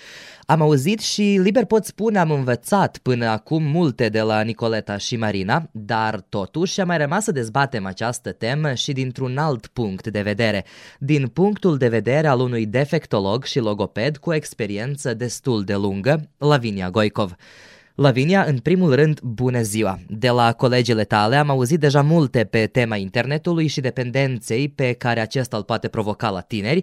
Am 0.46 0.62
auzit 0.62 1.00
și, 1.00 1.40
liber 1.42 1.64
pot 1.64 1.84
spune, 1.84 2.18
am 2.18 2.30
învățat 2.30 2.98
până 2.98 3.26
acum 3.26 3.62
multe 3.62 4.08
de 4.08 4.20
la 4.20 4.40
Nicoleta 4.40 4.96
și 4.96 5.16
Marina, 5.16 5.68
dar 5.72 6.20
totuși 6.28 6.80
a 6.80 6.84
mai 6.84 6.98
rămas 6.98 7.24
să 7.24 7.32
dezbatem 7.32 7.86
această 7.86 8.32
temă 8.32 8.74
și 8.74 8.92
dintr-un 8.92 9.38
alt 9.38 9.66
punct 9.66 10.06
de 10.06 10.22
vedere, 10.22 10.64
din 10.98 11.26
punctul 11.26 11.76
de 11.76 11.88
vedere 11.88 12.26
al 12.26 12.40
unui 12.40 12.66
defectolog 12.66 13.44
și 13.44 13.58
logoped 13.58 14.16
cu 14.16 14.30
o 14.30 14.34
experiență 14.34 15.14
destul 15.14 15.64
de 15.64 15.74
lungă, 15.74 16.30
Lavinia 16.36 16.90
Goicov. 16.90 17.34
Lavinia, 18.00 18.44
în 18.44 18.58
primul 18.58 18.94
rând, 18.94 19.20
bună 19.20 19.62
ziua! 19.62 19.98
De 20.08 20.28
la 20.28 20.52
colegele 20.52 21.04
tale 21.04 21.36
am 21.36 21.50
auzit 21.50 21.80
deja 21.80 22.02
multe 22.02 22.44
pe 22.44 22.66
tema 22.66 22.96
internetului 22.96 23.66
și 23.66 23.80
dependenței 23.80 24.68
pe 24.68 24.92
care 24.92 25.20
acesta 25.20 25.56
îl 25.56 25.62
poate 25.62 25.88
provoca 25.88 26.30
la 26.30 26.40
tineri. 26.40 26.82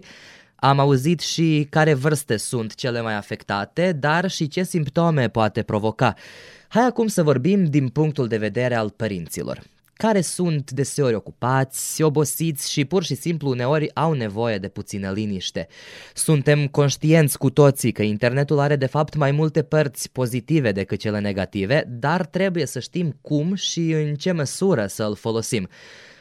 Am 0.56 0.78
auzit 0.78 1.20
și 1.20 1.66
care 1.70 1.94
vârste 1.94 2.36
sunt 2.36 2.74
cele 2.74 3.00
mai 3.00 3.14
afectate, 3.14 3.92
dar 3.92 4.30
și 4.30 4.48
ce 4.48 4.62
simptome 4.62 5.28
poate 5.28 5.62
provoca. 5.62 6.14
Hai 6.68 6.84
acum 6.84 7.06
să 7.06 7.22
vorbim 7.22 7.64
din 7.64 7.88
punctul 7.88 8.26
de 8.26 8.36
vedere 8.36 8.74
al 8.74 8.90
părinților 8.90 9.62
care 9.96 10.20
sunt 10.20 10.70
deseori 10.70 11.14
ocupați, 11.14 12.02
obosiți 12.02 12.70
și 12.70 12.84
pur 12.84 13.02
și 13.04 13.14
simplu 13.14 13.48
uneori 13.48 13.94
au 13.94 14.12
nevoie 14.12 14.58
de 14.58 14.68
puțină 14.68 15.12
liniște. 15.12 15.66
Suntem 16.14 16.66
conștienți 16.66 17.38
cu 17.38 17.50
toții 17.50 17.92
că 17.92 18.02
internetul 18.02 18.58
are 18.58 18.76
de 18.76 18.86
fapt 18.86 19.14
mai 19.16 19.30
multe 19.30 19.62
părți 19.62 20.10
pozitive 20.12 20.72
decât 20.72 20.98
cele 20.98 21.20
negative, 21.20 21.84
dar 21.88 22.26
trebuie 22.26 22.66
să 22.66 22.80
știm 22.80 23.18
cum 23.20 23.54
și 23.54 23.90
în 23.90 24.14
ce 24.14 24.32
măsură 24.32 24.86
să 24.86 25.04
îl 25.04 25.14
folosim. 25.14 25.68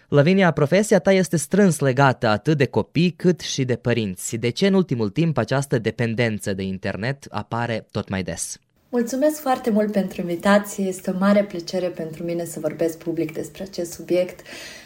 Lavinia, 0.08 0.52
profesia 0.52 1.00
ta 1.00 1.12
este 1.12 1.38
strâns 1.38 1.80
legată 1.80 2.28
atât 2.28 2.58
de 2.58 2.66
copii 2.66 3.12
cât 3.12 3.40
și 3.40 3.64
de 3.64 3.76
părinți. 3.76 4.36
De 4.36 4.50
ce 4.50 4.68
în 4.68 4.74
ultimul 4.74 5.10
timp 5.10 5.38
această 5.38 5.80
dependență 5.80 6.54
de 6.54 6.64
internet 6.64 7.26
apare 7.30 7.88
tot 7.92 8.10
mai 8.10 8.24
des? 8.24 8.60
Mulțumesc 8.96 9.40
foarte 9.40 9.70
mult 9.70 9.92
pentru 9.92 10.22
invitație. 10.22 10.86
Este 10.86 11.10
o 11.10 11.20
mare 11.20 11.44
plăcere 11.44 11.88
pentru 11.88 12.24
mine 12.24 12.46
să 12.46 12.60
vorbesc 12.60 12.98
public 12.98 13.34
despre 13.34 13.64
acest 13.64 13.92
subiect, 13.92 14.40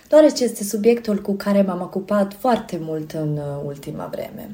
deoarece 0.08 0.44
este 0.44 0.64
subiectul 0.64 1.22
cu 1.22 1.34
care 1.34 1.62
m-am 1.62 1.82
ocupat 1.82 2.34
foarte 2.40 2.78
mult 2.82 3.12
în 3.12 3.38
uh, 3.38 3.64
ultima 3.66 4.10
vreme. 4.12 4.50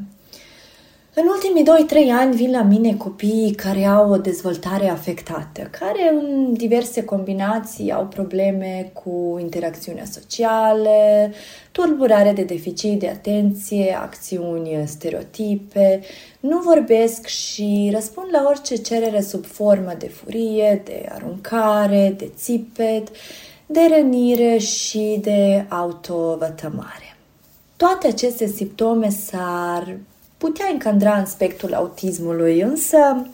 În 1.18 1.24
ultimii 1.28 2.08
2-3 2.08 2.20
ani 2.20 2.36
vin 2.36 2.52
la 2.52 2.62
mine 2.62 2.96
copii 2.96 3.54
care 3.56 3.86
au 3.86 4.12
o 4.12 4.18
dezvoltare 4.18 4.90
afectată, 4.90 5.62
care 5.80 6.12
în 6.14 6.54
diverse 6.54 7.04
combinații 7.04 7.92
au 7.92 8.06
probleme 8.06 8.92
cu 8.94 9.38
interacțiunea 9.40 10.06
sociale, 10.06 11.32
tulburare 11.72 12.32
de 12.32 12.44
deficit 12.44 13.00
de 13.00 13.08
atenție, 13.08 13.98
acțiuni 14.02 14.84
stereotipe, 14.86 16.02
nu 16.48 16.60
vorbesc 16.60 17.26
și 17.26 17.90
răspund 17.94 18.28
la 18.32 18.46
orice 18.48 18.76
cerere 18.76 19.22
sub 19.22 19.46
formă 19.46 19.94
de 19.98 20.08
furie, 20.08 20.82
de 20.86 21.10
aruncare, 21.12 22.16
de 22.18 22.32
țipet, 22.38 23.08
de 23.66 23.80
rănire 23.96 24.58
și 24.58 25.20
de 25.22 25.66
autovătămare. 25.70 27.18
Toate 27.76 28.08
aceste 28.08 28.46
simptome 28.48 29.10
s-ar 29.10 29.98
putea 30.38 30.66
încadra 30.72 31.18
în 31.18 31.26
spectrul 31.26 31.74
autismului, 31.74 32.62
însă 32.62 33.28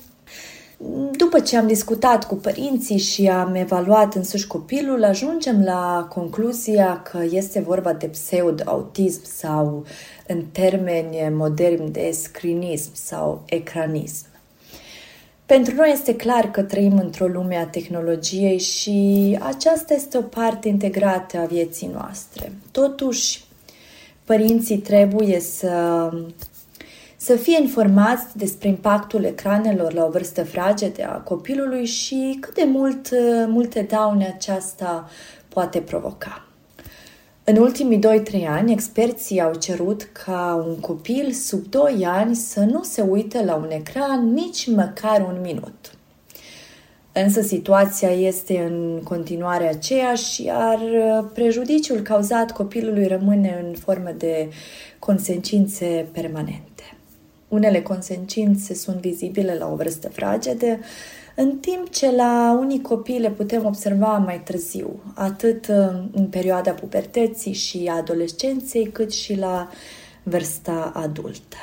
după 1.11 1.39
ce 1.39 1.57
am 1.57 1.67
discutat 1.67 2.27
cu 2.27 2.35
părinții 2.35 2.97
și 2.97 3.27
am 3.27 3.55
evaluat 3.55 4.15
însuși 4.15 4.47
copilul, 4.47 5.03
ajungem 5.03 5.63
la 5.63 6.07
concluzia 6.09 7.01
că 7.01 7.23
este 7.31 7.59
vorba 7.59 7.93
de 7.93 8.07
pseudo-autism 8.07 9.21
sau 9.23 9.85
în 10.27 10.43
termeni 10.51 11.29
moderni 11.31 11.91
de 11.91 12.09
scrinism 12.11 12.89
sau 12.93 13.43
ecranism. 13.45 14.25
Pentru 15.45 15.75
noi 15.75 15.89
este 15.91 16.15
clar 16.15 16.51
că 16.51 16.61
trăim 16.61 16.97
într-o 16.97 17.27
lume 17.27 17.55
a 17.55 17.65
tehnologiei 17.65 18.59
și 18.59 19.37
aceasta 19.41 19.93
este 19.93 20.17
o 20.17 20.21
parte 20.21 20.67
integrată 20.67 21.37
a 21.37 21.45
vieții 21.45 21.89
noastre. 21.93 22.51
Totuși, 22.71 23.43
părinții 24.23 24.77
trebuie 24.77 25.39
să 25.39 26.09
să 27.23 27.35
fie 27.35 27.59
informați 27.61 28.37
despre 28.37 28.67
impactul 28.67 29.23
ecranelor 29.23 29.93
la 29.93 30.05
o 30.05 30.09
vârstă 30.09 30.43
fragedă 30.43 31.03
a 31.03 31.17
copilului 31.17 31.85
și 31.85 32.37
cât 32.39 32.53
de 32.55 32.63
mult, 32.67 33.09
multe 33.47 33.81
daune 33.89 34.33
aceasta 34.35 35.09
poate 35.47 35.79
provoca. 35.79 36.45
În 37.43 37.57
ultimii 37.57 37.99
2-3 38.43 38.47
ani, 38.47 38.71
experții 38.71 39.41
au 39.41 39.53
cerut 39.53 40.09
ca 40.25 40.63
un 40.67 40.79
copil 40.79 41.31
sub 41.31 41.65
2 41.69 42.05
ani 42.05 42.35
să 42.35 42.59
nu 42.59 42.83
se 42.83 43.01
uite 43.01 43.43
la 43.43 43.55
un 43.55 43.69
ecran 43.69 44.33
nici 44.33 44.67
măcar 44.67 45.25
un 45.27 45.41
minut. 45.41 45.91
Însă 47.11 47.41
situația 47.41 48.09
este 48.09 48.69
în 48.69 49.01
continuare 49.03 49.67
aceeași, 49.67 50.43
iar 50.43 50.79
prejudiciul 51.33 51.99
cauzat 51.99 52.51
copilului 52.51 53.07
rămâne 53.07 53.63
în 53.65 53.75
formă 53.75 54.09
de 54.17 54.49
consecințe 54.99 56.07
permanente. 56.11 56.70
Unele 57.51 57.81
consecințe 57.81 58.73
sunt 58.73 58.95
vizibile 58.95 59.55
la 59.59 59.71
o 59.71 59.75
vârstă 59.75 60.09
fragedă, 60.09 60.79
în 61.35 61.57
timp 61.57 61.89
ce 61.89 62.11
la 62.11 62.57
unii 62.59 62.81
copii 62.81 63.19
le 63.19 63.29
putem 63.29 63.65
observa 63.65 64.17
mai 64.17 64.41
târziu, 64.43 64.99
atât 65.13 65.65
în 66.11 66.27
perioada 66.29 66.71
pubertății 66.71 67.53
și 67.53 67.91
adolescenței, 67.97 68.85
cât 68.85 69.13
și 69.13 69.35
la 69.35 69.69
vârsta 70.23 70.91
adultă. 70.95 71.57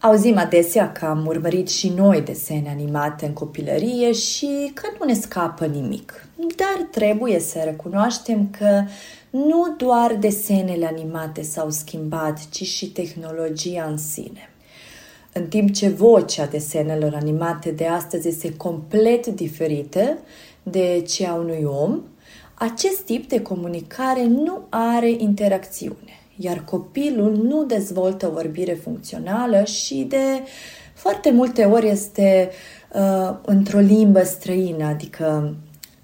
Auzim 0.00 0.38
adesea 0.38 0.92
că 0.92 1.04
am 1.04 1.26
urmărit 1.26 1.68
și 1.68 1.88
noi 1.88 2.20
desene 2.20 2.68
animate 2.68 3.26
în 3.26 3.32
copilărie 3.32 4.12
și 4.12 4.70
că 4.74 4.86
nu 4.98 5.06
ne 5.06 5.14
scapă 5.14 5.66
nimic. 5.66 6.26
Dar 6.36 6.86
trebuie 6.90 7.38
să 7.38 7.58
recunoaștem 7.64 8.48
că 8.58 8.82
nu 9.30 9.74
doar 9.76 10.16
desenele 10.20 10.86
animate 10.86 11.42
s-au 11.42 11.70
schimbat, 11.70 12.48
ci 12.50 12.62
și 12.62 12.90
tehnologia 12.90 13.84
în 13.90 13.96
sine 13.96 14.48
în 15.36 15.46
timp 15.46 15.72
ce 15.72 15.88
vocea 15.88 16.46
desenelor 16.46 17.14
animate 17.14 17.70
de 17.70 17.86
astăzi 17.86 18.28
este 18.28 18.56
complet 18.56 19.26
diferită 19.26 20.18
de 20.62 21.04
cea 21.08 21.30
a 21.30 21.34
unui 21.34 21.64
om, 21.64 22.00
acest 22.54 23.00
tip 23.00 23.28
de 23.28 23.42
comunicare 23.42 24.24
nu 24.24 24.60
are 24.68 25.10
interacțiune, 25.10 26.20
iar 26.36 26.64
copilul 26.64 27.36
nu 27.36 27.64
dezvoltă 27.64 28.26
o 28.26 28.32
vorbire 28.32 28.72
funcțională 28.72 29.64
și 29.64 30.06
de 30.08 30.42
foarte 30.94 31.30
multe 31.30 31.64
ori 31.64 31.88
este 31.88 32.50
uh, 32.92 33.36
într-o 33.44 33.78
limbă 33.78 34.22
străină, 34.22 34.84
adică 34.84 35.54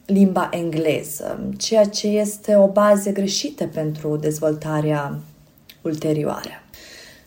limba 0.06 0.48
engleză, 0.52 1.52
ceea 1.56 1.84
ce 1.84 2.06
este 2.06 2.56
o 2.56 2.66
bază 2.66 3.10
greșită 3.10 3.66
pentru 3.66 4.16
dezvoltarea 4.16 5.18
ulterioară. 5.82 6.59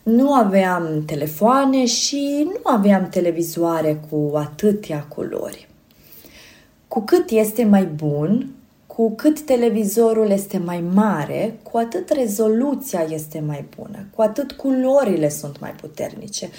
Nu 0.03 0.33
aveam 0.33 1.03
telefoane 1.05 1.85
și 1.85 2.43
nu 2.45 2.71
aveam 2.71 3.09
televizoare 3.09 3.99
cu 4.09 4.31
atâtea 4.35 5.05
culori. 5.09 5.67
Cu 6.87 7.01
cât 7.01 7.29
este 7.29 7.63
mai 7.63 7.85
bun, 7.85 8.49
cu 8.87 9.11
cât 9.11 9.41
televizorul 9.41 10.29
este 10.29 10.57
mai 10.57 10.83
mare, 10.93 11.59
cu 11.71 11.77
atât 11.77 12.09
rezoluția 12.09 13.05
este 13.09 13.43
mai 13.47 13.65
bună, 13.75 14.05
cu 14.15 14.21
atât 14.21 14.51
culorile 14.51 15.29
sunt 15.29 15.59
mai 15.59 15.71
puternice, 15.71 16.49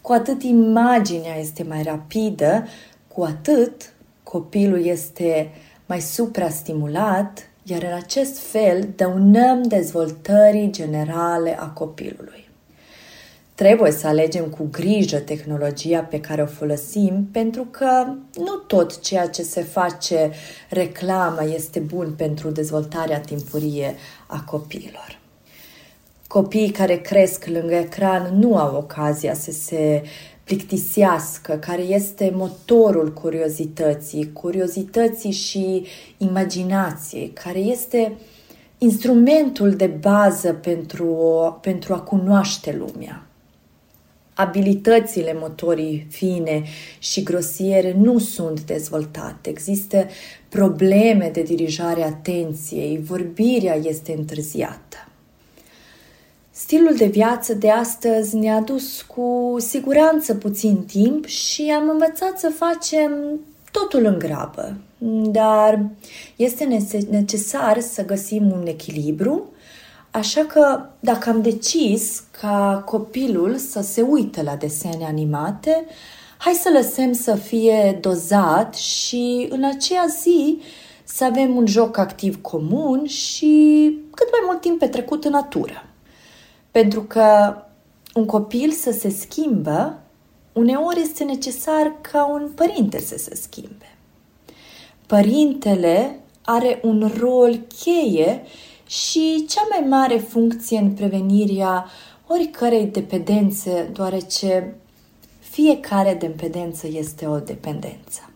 cu 0.00 0.12
atât 0.12 0.42
imaginea 0.42 1.36
este 1.38 1.62
mai 1.62 1.82
rapidă, 1.82 2.66
cu 3.08 3.22
atât 3.22 3.92
copilul 4.22 4.84
este 4.84 5.50
mai 5.86 6.00
suprastimulat, 6.00 7.50
iar 7.62 7.82
în 7.82 7.92
acest 7.92 8.38
fel 8.38 8.88
dăunăm 8.96 9.62
dezvoltării 9.62 10.70
generale 10.70 11.58
a 11.60 11.66
copilului. 11.66 12.39
Trebuie 13.60 13.90
să 13.90 14.06
alegem 14.06 14.44
cu 14.44 14.68
grijă 14.70 15.18
tehnologia 15.18 16.00
pe 16.00 16.20
care 16.20 16.42
o 16.42 16.46
folosim, 16.46 17.28
pentru 17.32 17.66
că 17.70 18.06
nu 18.36 18.56
tot 18.66 19.00
ceea 19.00 19.28
ce 19.28 19.42
se 19.42 19.62
face 19.62 20.30
reclamă 20.68 21.44
este 21.54 21.78
bun 21.78 22.14
pentru 22.16 22.50
dezvoltarea 22.50 23.20
timpurie 23.20 23.94
a 24.26 24.42
copiilor. 24.42 25.18
Copiii 26.26 26.70
care 26.70 26.96
cresc 26.96 27.46
lângă 27.46 27.74
ecran 27.74 28.38
nu 28.38 28.56
au 28.56 28.76
ocazia 28.76 29.34
să 29.34 29.50
se 29.50 30.02
plictisească, 30.44 31.52
care 31.52 31.82
este 31.82 32.32
motorul 32.34 33.12
curiozității, 33.12 34.32
curiozității 34.32 35.32
și 35.32 35.86
imaginației, 36.18 37.28
care 37.28 37.58
este 37.58 38.12
instrumentul 38.78 39.70
de 39.70 39.86
bază 39.86 40.52
pentru, 40.52 41.58
pentru 41.60 41.94
a 41.94 42.00
cunoaște 42.00 42.76
lumea 42.78 43.24
abilitățile 44.40 45.36
motorii 45.40 46.06
fine 46.10 46.62
și 46.98 47.22
grosiere 47.22 47.96
nu 47.98 48.18
sunt 48.18 48.60
dezvoltate. 48.60 49.50
Există 49.50 50.06
probleme 50.48 51.30
de 51.32 51.42
dirijare 51.42 52.02
atenției, 52.02 53.00
vorbirea 53.02 53.76
este 53.76 54.14
întârziată. 54.16 54.96
Stilul 56.50 56.94
de 56.96 57.06
viață 57.06 57.54
de 57.54 57.70
astăzi 57.70 58.36
ne-a 58.36 58.60
dus 58.60 59.02
cu 59.02 59.56
siguranță 59.58 60.34
puțin 60.34 60.84
timp 60.84 61.26
și 61.26 61.72
am 61.76 61.88
învățat 61.88 62.38
să 62.38 62.52
facem 62.56 63.10
totul 63.70 64.04
în 64.04 64.18
grabă. 64.18 64.76
Dar 65.30 65.86
este 66.36 66.64
necesar 67.10 67.80
să 67.80 68.04
găsim 68.04 68.50
un 68.50 68.66
echilibru, 68.66 69.52
așa 70.10 70.44
că 70.44 70.86
dacă 71.00 71.30
am 71.30 71.42
decis 71.42 72.22
ca 72.40 72.82
copilul 72.86 73.56
să 73.56 73.80
se 73.80 74.02
uite 74.02 74.42
la 74.42 74.56
desene 74.56 75.04
animate, 75.04 75.86
hai 76.38 76.52
să 76.52 76.70
lăsăm 76.72 77.12
să 77.12 77.34
fie 77.34 77.98
dozat 78.00 78.74
și 78.74 79.46
în 79.50 79.64
aceea 79.64 80.06
zi 80.20 80.60
să 81.04 81.24
avem 81.24 81.56
un 81.56 81.66
joc 81.66 81.96
activ 81.96 82.40
comun 82.40 83.06
și 83.06 83.96
cât 84.14 84.28
mai 84.30 84.40
mult 84.44 84.60
timp 84.60 84.78
petrecut 84.78 85.24
în 85.24 85.30
natură. 85.30 85.84
Pentru 86.70 87.02
că 87.02 87.56
un 88.14 88.24
copil 88.24 88.70
să 88.70 88.90
se 88.90 89.10
schimbă, 89.10 90.00
uneori 90.52 91.00
este 91.00 91.24
necesar 91.24 91.96
ca 92.00 92.26
un 92.26 92.50
părinte 92.54 93.00
să 93.00 93.16
se 93.18 93.34
schimbe. 93.34 93.96
Părintele 95.06 96.20
are 96.44 96.80
un 96.82 97.12
rol 97.18 97.60
cheie 97.82 98.42
și 98.90 99.46
cea 99.48 99.66
mai 99.70 99.88
mare 99.88 100.16
funcție 100.16 100.78
în 100.78 100.90
prevenirea 100.90 101.86
oricărei 102.26 102.86
dependențe, 102.86 103.90
deoarece 103.92 104.74
fiecare 105.38 106.14
dependență 106.14 106.86
este 106.92 107.26
o 107.26 107.38
dependență. 107.38 108.30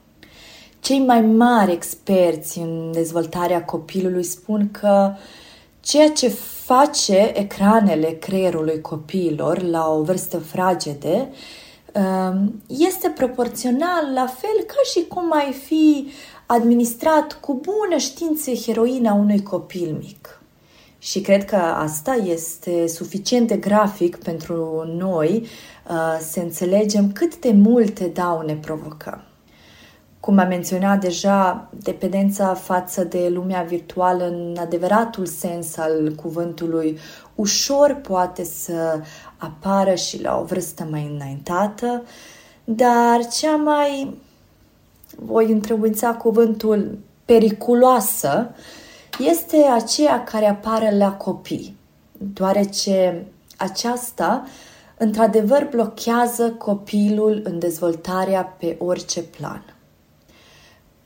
Cei 0.81 0.99
mai 0.99 1.21
mari 1.21 1.73
experți 1.73 2.59
în 2.59 2.91
dezvoltarea 2.93 3.65
copilului 3.65 4.23
spun 4.23 4.71
că 4.71 5.13
ceea 5.81 6.11
ce 6.11 6.29
face 6.65 7.33
ecranele 7.35 8.11
creierului 8.11 8.81
copiilor 8.81 9.63
la 9.63 9.89
o 9.89 10.03
vârstă 10.03 10.39
fragede 10.39 11.29
um, 11.95 12.63
este 12.67 13.09
proporțional 13.09 14.13
la 14.15 14.27
fel 14.27 14.65
ca 14.67 14.81
și 14.93 15.07
cum 15.07 15.33
ai 15.33 15.53
fi 15.53 16.09
administrat 16.47 17.33
cu 17.41 17.53
bună 17.53 17.97
știință 17.99 18.51
heroina 18.51 19.13
unui 19.13 19.43
copil 19.43 19.97
mic. 20.01 20.39
Și 21.05 21.21
cred 21.21 21.45
că 21.45 21.57
asta 21.57 22.13
este 22.13 22.87
suficient 22.87 23.49
de 23.49 23.57
grafic 23.57 24.17
pentru 24.17 24.85
noi 24.97 25.47
uh, 25.89 26.19
să 26.21 26.41
înțelegem 26.41 27.13
cât 27.13 27.39
de 27.39 27.51
multe 27.53 28.05
daune 28.05 28.55
provocăm. 28.55 29.23
Cum 30.21 30.39
am 30.39 30.49
menționat 30.49 31.01
deja, 31.01 31.69
dependența 31.83 32.55
față 32.55 33.05
de 33.05 33.29
lumea 33.29 33.63
virtuală 33.63 34.25
în 34.25 34.57
adevăratul 34.61 35.27
sens 35.27 35.77
al 35.77 36.13
cuvântului 36.23 36.99
ușor 37.35 37.95
poate 37.95 38.45
să 38.45 39.01
apară 39.37 39.95
și 39.95 40.23
la 40.23 40.39
o 40.39 40.45
vârstă 40.45 40.87
mai 40.91 41.11
înaintată, 41.15 42.03
dar 42.65 43.27
cea 43.27 43.57
mai, 43.57 44.19
voi 45.17 45.53
întrebuința 45.53 46.15
cuvântul 46.15 46.99
periculoasă, 47.25 48.55
este 49.19 49.57
aceea 49.57 50.25
care 50.25 50.49
apare 50.49 50.97
la 50.97 51.13
copii, 51.13 51.77
deoarece 52.19 53.27
aceasta 53.57 54.45
într-adevăr 54.97 55.69
blochează 55.71 56.51
copilul 56.51 57.41
în 57.45 57.59
dezvoltarea 57.59 58.43
pe 58.43 58.77
orice 58.79 59.23
plan. 59.23 59.65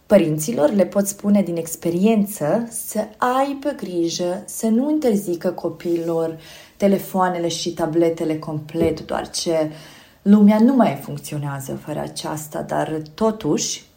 Părinților 0.07 0.71
le 0.71 0.87
pot 0.87 1.07
spune 1.07 1.43
din 1.43 1.57
experiență 1.57 2.69
să 2.71 3.09
aibă 3.17 3.69
grijă 3.77 4.43
să 4.47 4.67
nu 4.67 4.91
interzică 4.91 5.51
copiilor 5.51 6.39
telefoanele 6.77 7.49
și 7.49 7.73
tabletele 7.73 8.39
complet, 8.39 9.07
doar 9.07 9.31
ce 9.31 9.71
lumea 10.23 10.59
nu 10.59 10.75
mai 10.75 11.01
funcționează 11.03 11.75
fără 11.85 12.01
aceasta, 12.01 12.63
dar 12.63 13.03
totuși 13.15 13.88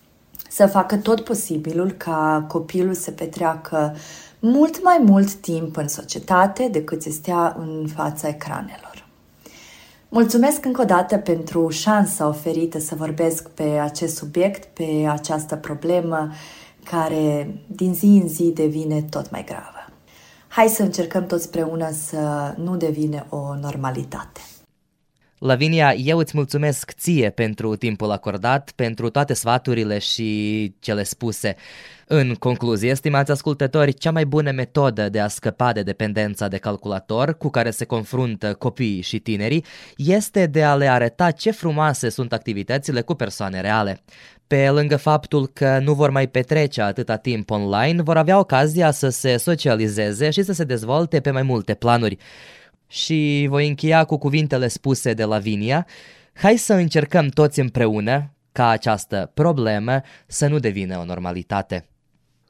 să 0.52 0.68
facă 0.68 0.98
tot 0.98 1.24
posibilul 1.24 1.92
ca 1.92 2.46
copilul 2.48 2.94
să 2.94 3.12
petreacă 3.12 3.96
mult 4.40 4.84
mai 4.84 5.02
mult 5.06 5.34
timp 5.34 5.78
în 5.78 5.88
societate 5.88 6.68
decât 6.72 7.02
să 7.02 7.10
stea 7.12 7.56
în 7.60 7.88
fața 7.96 8.28
ecranelor. 8.28 9.08
Mulțumesc 10.10 10.66
încă 10.66 10.82
o 10.82 10.86
dată 10.86 11.18
pentru 11.18 11.70
șansa 11.70 12.28
oferită 12.28 12.80
să 12.80 12.96
vorbesc 12.96 13.50
pe 13.50 13.64
acest 13.64 14.16
subiect, 14.16 14.66
pe 14.66 15.08
această 15.10 15.56
problemă 15.56 16.32
care 16.84 17.56
din 17.68 17.94
zi 17.94 18.06
în 18.06 18.28
zi 18.28 18.44
devine 18.44 19.02
tot 19.02 19.32
mai 19.32 19.44
gravă. 19.44 19.90
Hai 20.48 20.68
să 20.68 20.82
încercăm 20.84 21.26
toți 21.26 21.46
împreună 21.46 21.92
să 21.92 22.54
nu 22.58 22.76
devine 22.76 23.26
o 23.30 23.56
normalitate. 23.62 24.42
Lavinia, 25.42 25.94
eu 25.94 26.18
îți 26.18 26.32
mulțumesc 26.36 26.92
ție 26.92 27.30
pentru 27.30 27.76
timpul 27.76 28.12
acordat, 28.12 28.72
pentru 28.76 29.10
toate 29.10 29.34
sfaturile 29.34 30.00
și 30.00 30.74
cele 30.80 31.04
spuse. 31.04 31.56
În 32.08 32.34
concluzie, 32.34 32.94
stimați 32.94 33.32
ascultători, 33.32 33.94
cea 33.94 34.12
mai 34.12 34.26
bună 34.26 34.52
metodă 34.52 35.10
de 35.10 35.20
a 35.20 35.28
scăpa 35.28 35.72
de 35.72 35.84
dependența 35.84 36.48
de 36.48 36.58
calculator 36.58 37.38
cu 37.38 37.50
care 37.50 37.72
se 37.72 37.86
confruntă 37.86 38.54
copiii 38.54 39.02
și 39.02 39.20
tinerii 39.20 39.66
este 39.96 40.46
de 40.46 40.64
a 40.64 40.76
le 40.76 40.88
arăta 40.88 41.32
ce 41.32 41.52
frumoase 41.52 42.10
sunt 42.10 42.34
activitățile 42.34 43.02
cu 43.02 43.14
persoane 43.14 43.62
reale. 43.62 44.02
Pe 44.48 44.70
lângă 44.70 44.98
faptul 44.98 45.48
că 45.48 45.80
nu 45.84 45.94
vor 45.94 46.10
mai 46.10 46.28
petrece 46.28 46.82
atâta 46.82 47.16
timp 47.16 47.50
online, 47.50 48.02
vor 48.02 48.18
avea 48.18 48.40
ocazia 48.40 48.92
să 48.92 49.10
se 49.10 49.38
socializeze 49.38 50.30
și 50.30 50.44
să 50.44 50.54
se 50.54 50.64
dezvolte 50.64 51.20
pe 51.20 51.32
mai 51.32 51.44
multe 51.44 51.74
planuri. 51.74 52.18
Și 52.92 53.46
voi 53.50 53.68
încheia 53.68 54.04
cu 54.04 54.18
cuvintele 54.18 54.68
spuse 54.68 55.14
de 55.14 55.24
Lavinia, 55.24 55.88
hai 56.34 56.58
să 56.58 56.74
încercăm 56.74 57.28
toți 57.28 57.60
împreună 57.60 58.34
ca 58.52 58.68
această 58.68 59.32
problemă 59.34 60.02
să 60.28 60.48
nu 60.48 60.60
devină 60.60 60.98
o 60.98 61.06
normalitate. 61.06 61.86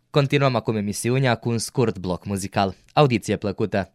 Continuăm 0.10 0.56
acum 0.56 0.76
emisiunea 0.76 1.36
cu 1.36 1.50
un 1.50 1.58
scurt 1.58 1.98
bloc 1.98 2.26
muzical. 2.26 2.76
Audiție 2.94 3.38
plăcută! 3.38 3.92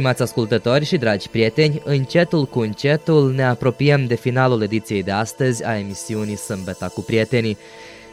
Stimați 0.00 0.22
ascultători 0.22 0.84
și 0.84 0.96
dragi 0.96 1.28
prieteni, 1.28 1.82
încetul 1.84 2.46
cu 2.46 2.60
încetul 2.60 3.32
ne 3.32 3.44
apropiem 3.44 4.06
de 4.06 4.14
finalul 4.14 4.62
ediției 4.62 5.02
de 5.02 5.10
astăzi 5.10 5.64
a 5.64 5.78
emisiunii 5.78 6.36
Sâmbeta 6.36 6.88
cu 6.88 7.00
prietenii. 7.00 7.56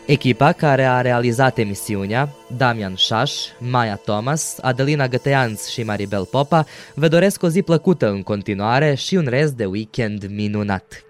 Echipa 0.06 0.52
care 0.52 0.84
a 0.84 1.02
realizat 1.02 1.58
emisiunea, 1.58 2.30
Damian 2.58 2.96
Șaș, 2.96 3.34
Maia 3.60 3.96
Thomas, 3.96 4.58
Adelina 4.62 5.08
Găteanț 5.08 5.68
și 5.68 5.84
Maribel 5.84 6.26
Popa, 6.26 6.66
vă 6.94 7.08
doresc 7.08 7.44
o 7.44 7.50
zi 7.50 7.62
plăcută 7.62 8.10
în 8.10 8.22
continuare 8.22 8.94
și 8.94 9.16
un 9.16 9.26
rest 9.30 9.54
de 9.54 9.66
weekend 9.66 10.26
minunat. 10.30 11.07